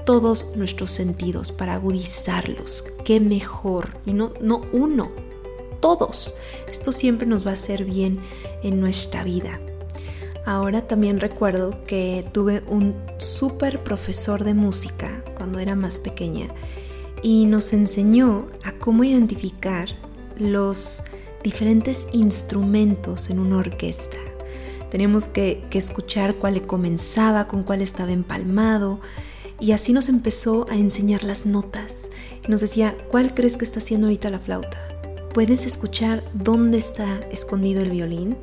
todos 0.04 0.56
nuestros 0.56 0.90
sentidos 0.90 1.52
para 1.52 1.74
agudizarlos. 1.74 2.84
Qué 3.04 3.20
mejor. 3.20 3.98
Y 4.06 4.12
no, 4.12 4.32
no 4.40 4.62
uno, 4.72 5.10
todos. 5.80 6.36
Esto 6.70 6.92
siempre 6.92 7.26
nos 7.26 7.46
va 7.46 7.50
a 7.50 7.54
hacer 7.54 7.84
bien 7.84 8.20
en 8.62 8.80
nuestra 8.80 9.24
vida. 9.24 9.60
Ahora 10.46 10.86
también 10.86 11.20
recuerdo 11.20 11.84
que 11.86 12.28
tuve 12.32 12.62
un 12.68 12.94
súper 13.16 13.82
profesor 13.82 14.44
de 14.44 14.52
música 14.52 15.24
cuando 15.36 15.58
era 15.58 15.74
más 15.74 16.00
pequeña 16.00 16.48
y 17.22 17.46
nos 17.46 17.72
enseñó 17.72 18.48
a 18.62 18.72
cómo 18.72 19.04
identificar 19.04 19.88
los 20.38 21.04
diferentes 21.42 22.08
instrumentos 22.12 23.30
en 23.30 23.38
una 23.38 23.56
orquesta. 23.56 24.18
Tenemos 24.90 25.28
que, 25.28 25.64
que 25.70 25.78
escuchar 25.78 26.34
cuál 26.34 26.66
comenzaba, 26.66 27.46
con 27.46 27.62
cuál 27.62 27.80
estaba 27.80 28.12
empalmado 28.12 29.00
y 29.60 29.72
así 29.72 29.92
nos 29.92 30.08
empezó 30.08 30.66
a 30.70 30.76
enseñar 30.76 31.24
las 31.24 31.46
notas. 31.46 32.10
Nos 32.48 32.60
decía, 32.60 32.96
¿cuál 33.10 33.34
crees 33.34 33.56
que 33.56 33.64
está 33.64 33.78
haciendo 33.78 34.06
ahorita 34.06 34.30
la 34.30 34.40
flauta? 34.40 34.78
¿Puedes 35.32 35.66
escuchar 35.66 36.24
dónde 36.34 36.78
está 36.78 37.20
escondido 37.30 37.82
el 37.82 37.90
violín? 37.90 38.36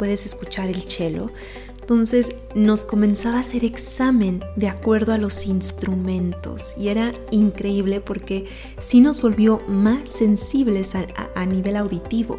puedes 0.00 0.24
escuchar 0.24 0.70
el 0.70 0.80
cello. 0.88 1.30
Entonces 1.78 2.34
nos 2.54 2.86
comenzaba 2.86 3.36
a 3.36 3.40
hacer 3.40 3.64
examen 3.64 4.42
de 4.56 4.68
acuerdo 4.68 5.12
a 5.12 5.18
los 5.18 5.46
instrumentos 5.46 6.74
y 6.78 6.88
era 6.88 7.12
increíble 7.30 8.00
porque 8.00 8.46
sí 8.78 9.02
nos 9.02 9.20
volvió 9.20 9.60
más 9.68 10.08
sensibles 10.08 10.94
a, 10.94 11.46
nivel 11.46 11.76
auditivo. 11.76 12.38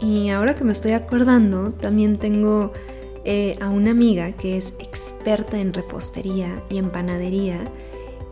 Y 0.00 0.30
ahora 0.30 0.56
que 0.56 0.64
me 0.64 0.72
estoy 0.72 0.92
acordando, 0.92 1.72
también 1.72 2.16
tengo 2.16 2.72
eh, 3.30 3.58
a 3.60 3.68
una 3.68 3.90
amiga 3.90 4.32
que 4.32 4.56
es 4.56 4.74
experta 4.78 5.60
en 5.60 5.74
repostería 5.74 6.64
y 6.70 6.78
en 6.78 6.88
panadería 6.88 7.70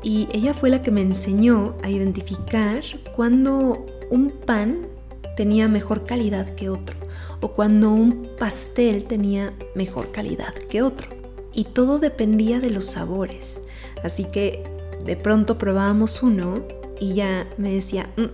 y 0.02 0.26
ella 0.32 0.54
fue 0.54 0.70
la 0.70 0.80
que 0.80 0.90
me 0.90 1.02
enseñó 1.02 1.76
a 1.82 1.90
identificar 1.90 2.82
cuando 3.14 3.84
un 4.10 4.30
pan 4.30 4.88
tenía 5.36 5.68
mejor 5.68 6.06
calidad 6.06 6.54
que 6.54 6.70
otro 6.70 6.96
o 7.42 7.52
cuando 7.52 7.90
un 7.90 8.30
pastel 8.38 9.04
tenía 9.04 9.52
mejor 9.74 10.12
calidad 10.12 10.54
que 10.54 10.80
otro. 10.80 11.10
Y 11.52 11.64
todo 11.64 11.98
dependía 11.98 12.60
de 12.60 12.70
los 12.70 12.86
sabores. 12.86 13.64
Así 14.02 14.24
que 14.24 14.64
de 15.04 15.16
pronto 15.16 15.58
probábamos 15.58 16.22
uno 16.22 16.62
y 16.98 17.12
ya 17.12 17.46
me 17.58 17.74
decía, 17.74 18.10
mm, 18.16 18.26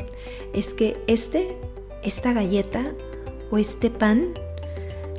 es 0.55 0.75
que 0.75 1.03
este, 1.09 1.57
esta 2.05 2.33
galleta 2.33 2.95
o 3.51 3.59
este 3.59 3.91
pan 3.91 4.35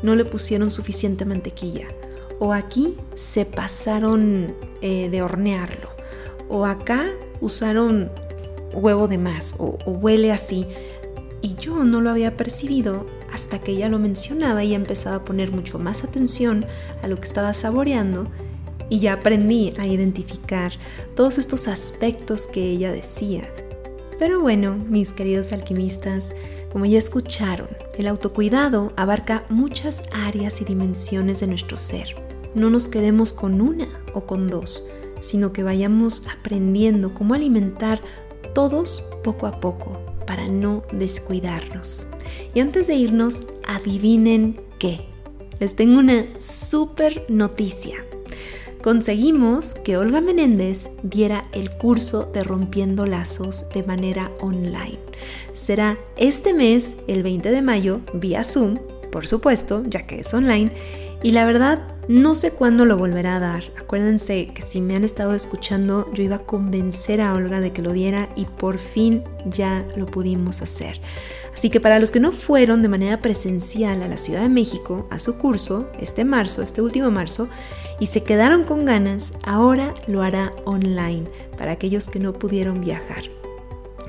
no 0.03 0.15
le 0.15 0.25
pusieron 0.25 0.69
suficiente 0.69 1.25
mantequilla. 1.25 1.87
O 2.39 2.53
aquí 2.53 2.95
se 3.15 3.45
pasaron 3.45 4.53
eh, 4.81 5.09
de 5.09 5.21
hornearlo. 5.23 5.89
O 6.49 6.65
acá 6.65 7.09
usaron 7.41 8.11
huevo 8.73 9.07
de 9.07 9.17
más 9.17 9.55
o 9.57 9.77
huele 9.85 10.31
así. 10.31 10.67
Y 11.41 11.55
yo 11.55 11.83
no 11.83 12.01
lo 12.01 12.11
había 12.11 12.37
percibido 12.37 13.05
hasta 13.31 13.59
que 13.59 13.71
ella 13.71 13.89
lo 13.89 13.97
mencionaba 13.97 14.63
y 14.63 14.75
empezaba 14.75 15.17
a 15.17 15.25
poner 15.25 15.51
mucho 15.51 15.79
más 15.79 16.03
atención 16.03 16.65
a 17.01 17.07
lo 17.07 17.15
que 17.15 17.27
estaba 17.27 17.53
saboreando 17.53 18.27
y 18.89 18.99
ya 18.99 19.13
aprendí 19.13 19.73
a 19.79 19.87
identificar 19.87 20.73
todos 21.15 21.39
estos 21.39 21.67
aspectos 21.67 22.47
que 22.47 22.61
ella 22.61 22.91
decía. 22.91 23.51
Pero 24.19 24.39
bueno, 24.39 24.75
mis 24.87 25.13
queridos 25.13 25.51
alquimistas, 25.51 26.33
como 26.73 26.85
ya 26.85 26.97
escucharon, 26.97 27.69
el 27.99 28.07
autocuidado 28.07 28.93
abarca 28.97 29.45
muchas 29.47 30.03
áreas 30.11 30.59
y 30.59 30.65
dimensiones 30.65 31.39
de 31.39 31.45
nuestro 31.45 31.77
ser. 31.77 32.15
No 32.55 32.71
nos 32.71 32.89
quedemos 32.89 33.31
con 33.31 33.61
una 33.61 33.87
o 34.15 34.25
con 34.25 34.49
dos, 34.49 34.87
sino 35.19 35.53
que 35.53 35.61
vayamos 35.61 36.23
aprendiendo 36.27 37.13
cómo 37.13 37.35
alimentar 37.35 38.01
todos 38.55 39.07
poco 39.23 39.45
a 39.45 39.59
poco 39.59 39.99
para 40.25 40.47
no 40.47 40.81
descuidarnos. 40.91 42.07
Y 42.55 42.59
antes 42.59 42.87
de 42.87 42.95
irnos, 42.95 43.43
adivinen 43.67 44.59
qué. 44.79 45.05
Les 45.59 45.75
tengo 45.75 45.99
una 45.99 46.25
súper 46.39 47.23
noticia. 47.29 48.03
Conseguimos 48.83 49.75
que 49.75 49.95
Olga 49.95 50.19
Menéndez 50.19 50.89
diera 51.03 51.45
el 51.53 51.71
curso 51.71 52.29
de 52.33 52.43
Rompiendo 52.43 53.05
Lazos 53.05 53.69
de 53.69 53.83
manera 53.83 54.29
online. 54.41 54.99
Será 55.53 55.97
este 56.17 56.53
mes, 56.53 56.97
el 57.07 57.23
20 57.23 57.49
de 57.49 57.61
mayo, 57.61 58.01
vía 58.13 58.43
Zoom, 58.43 58.79
por 59.09 59.25
supuesto, 59.25 59.85
ya 59.87 60.05
que 60.05 60.19
es 60.19 60.33
online. 60.33 60.73
Y 61.23 61.31
la 61.31 61.45
verdad, 61.45 61.87
no 62.09 62.33
sé 62.33 62.51
cuándo 62.51 62.83
lo 62.83 62.97
volverá 62.97 63.37
a 63.37 63.39
dar. 63.39 63.63
Acuérdense 63.79 64.47
que 64.53 64.61
si 64.61 64.81
me 64.81 64.97
han 64.97 65.05
estado 65.05 65.33
escuchando, 65.33 66.11
yo 66.13 66.21
iba 66.21 66.35
a 66.35 66.45
convencer 66.45 67.21
a 67.21 67.35
Olga 67.35 67.61
de 67.61 67.71
que 67.71 67.81
lo 67.81 67.93
diera 67.93 68.27
y 68.35 68.43
por 68.43 68.79
fin 68.79 69.23
ya 69.45 69.87
lo 69.95 70.07
pudimos 70.07 70.61
hacer. 70.61 70.99
Así 71.53 71.69
que 71.69 71.79
para 71.79 71.99
los 71.99 72.11
que 72.11 72.19
no 72.19 72.33
fueron 72.33 72.81
de 72.81 72.89
manera 72.89 73.21
presencial 73.21 74.03
a 74.03 74.09
la 74.09 74.17
Ciudad 74.17 74.41
de 74.41 74.49
México 74.49 75.07
a 75.09 75.19
su 75.19 75.37
curso 75.37 75.89
este 76.01 76.25
marzo, 76.25 76.63
este 76.63 76.81
último 76.81 77.11
marzo, 77.11 77.47
y 78.03 78.05
se 78.05 78.21
quedaron 78.21 78.65
con 78.65 78.83
ganas, 78.83 79.31
ahora 79.45 79.93
lo 80.07 80.23
hará 80.23 80.51
online 80.65 81.23
para 81.57 81.71
aquellos 81.71 82.09
que 82.09 82.19
no 82.19 82.33
pudieron 82.33 82.81
viajar. 82.81 83.23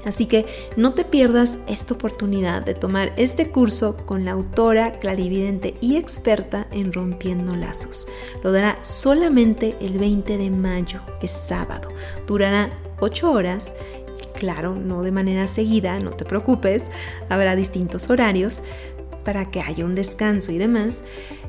Así 0.05 0.27
que 0.27 0.47
no 0.77 0.95
te 0.95 1.05
pierdas 1.05 1.61
esta 1.69 1.95
oportunidad 1.95 2.63
de 2.63 2.75
tomar 2.75 3.13
este 3.17 3.51
curso 3.51 3.97
con 4.05 4.25
la 4.25 4.33
autora, 4.33 4.99
clarividente 4.99 5.75
y 5.81 5.95
experta 5.95 6.67
en 6.73 6.93
rompiendo 6.93 7.55
lazos. 7.55 8.09
Lo 8.43 8.51
dará 8.51 8.81
solamente 8.83 9.77
el 9.81 9.97
20 9.97 10.39
de 10.39 10.51
mayo, 10.51 11.01
es 11.23 11.31
sábado. 11.31 11.89
Durará 12.27 12.75
8 12.99 13.31
horas 13.31 13.77
Claro, 14.35 14.75
no 14.75 15.05
de 15.05 15.13
manera 15.13 15.47
seguida, 15.47 16.01
no 16.01 16.11
te 16.11 16.25
preocupes, 16.25 16.91
habrá 17.29 17.55
distintos 17.55 18.11
horarios 18.11 18.65
para 19.25 19.51
que 19.51 19.61
haya 19.61 19.85
un 19.85 19.95
descanso 19.95 20.53
y 20.53 20.59
demás, 20.59 21.05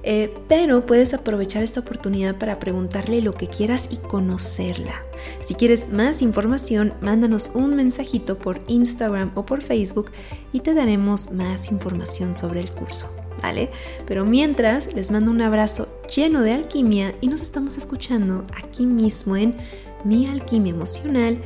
eh, 0.07 0.31
pero 0.47 0.85
puedes 0.85 1.15
aprovechar 1.15 1.63
esta 1.63 1.79
oportunidad 1.79 2.35
para 2.37 2.59
preguntarle 2.59 3.21
lo 3.21 3.33
que 3.33 3.47
quieras 3.47 3.89
y 3.91 3.97
conocerla. 3.97 5.03
Si 5.39 5.55
quieres 5.55 5.89
más 5.89 6.21
información, 6.21 6.93
mándanos 7.01 7.51
un 7.55 7.75
mensajito 7.75 8.37
por 8.37 8.61
Instagram 8.67 9.31
o 9.33 9.47
por 9.47 9.63
Facebook 9.63 10.11
y 10.53 10.59
te 10.59 10.75
daremos 10.75 11.31
más 11.31 11.71
información 11.71 12.35
sobre 12.35 12.59
el 12.59 12.71
curso. 12.71 13.11
¿Vale? 13.41 13.69
Pero 14.07 14.25
mientras, 14.25 14.93
les 14.93 15.11
mando 15.11 15.29
un 15.29 15.41
abrazo 15.41 15.87
lleno 16.15 16.41
de 16.41 16.53
alquimia 16.53 17.13
y 17.19 17.27
nos 17.27 17.41
estamos 17.41 17.77
escuchando 17.77 18.45
aquí 18.55 18.85
mismo 18.85 19.35
en 19.35 19.55
Mi 20.03 20.27
Alquimia 20.27 20.73
Emocional 20.73 21.37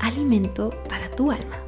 alimento 0.00 0.70
para 0.88 1.10
tu 1.10 1.30
alma. 1.30 1.67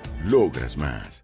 Logras 0.25 0.77
más. 0.77 1.23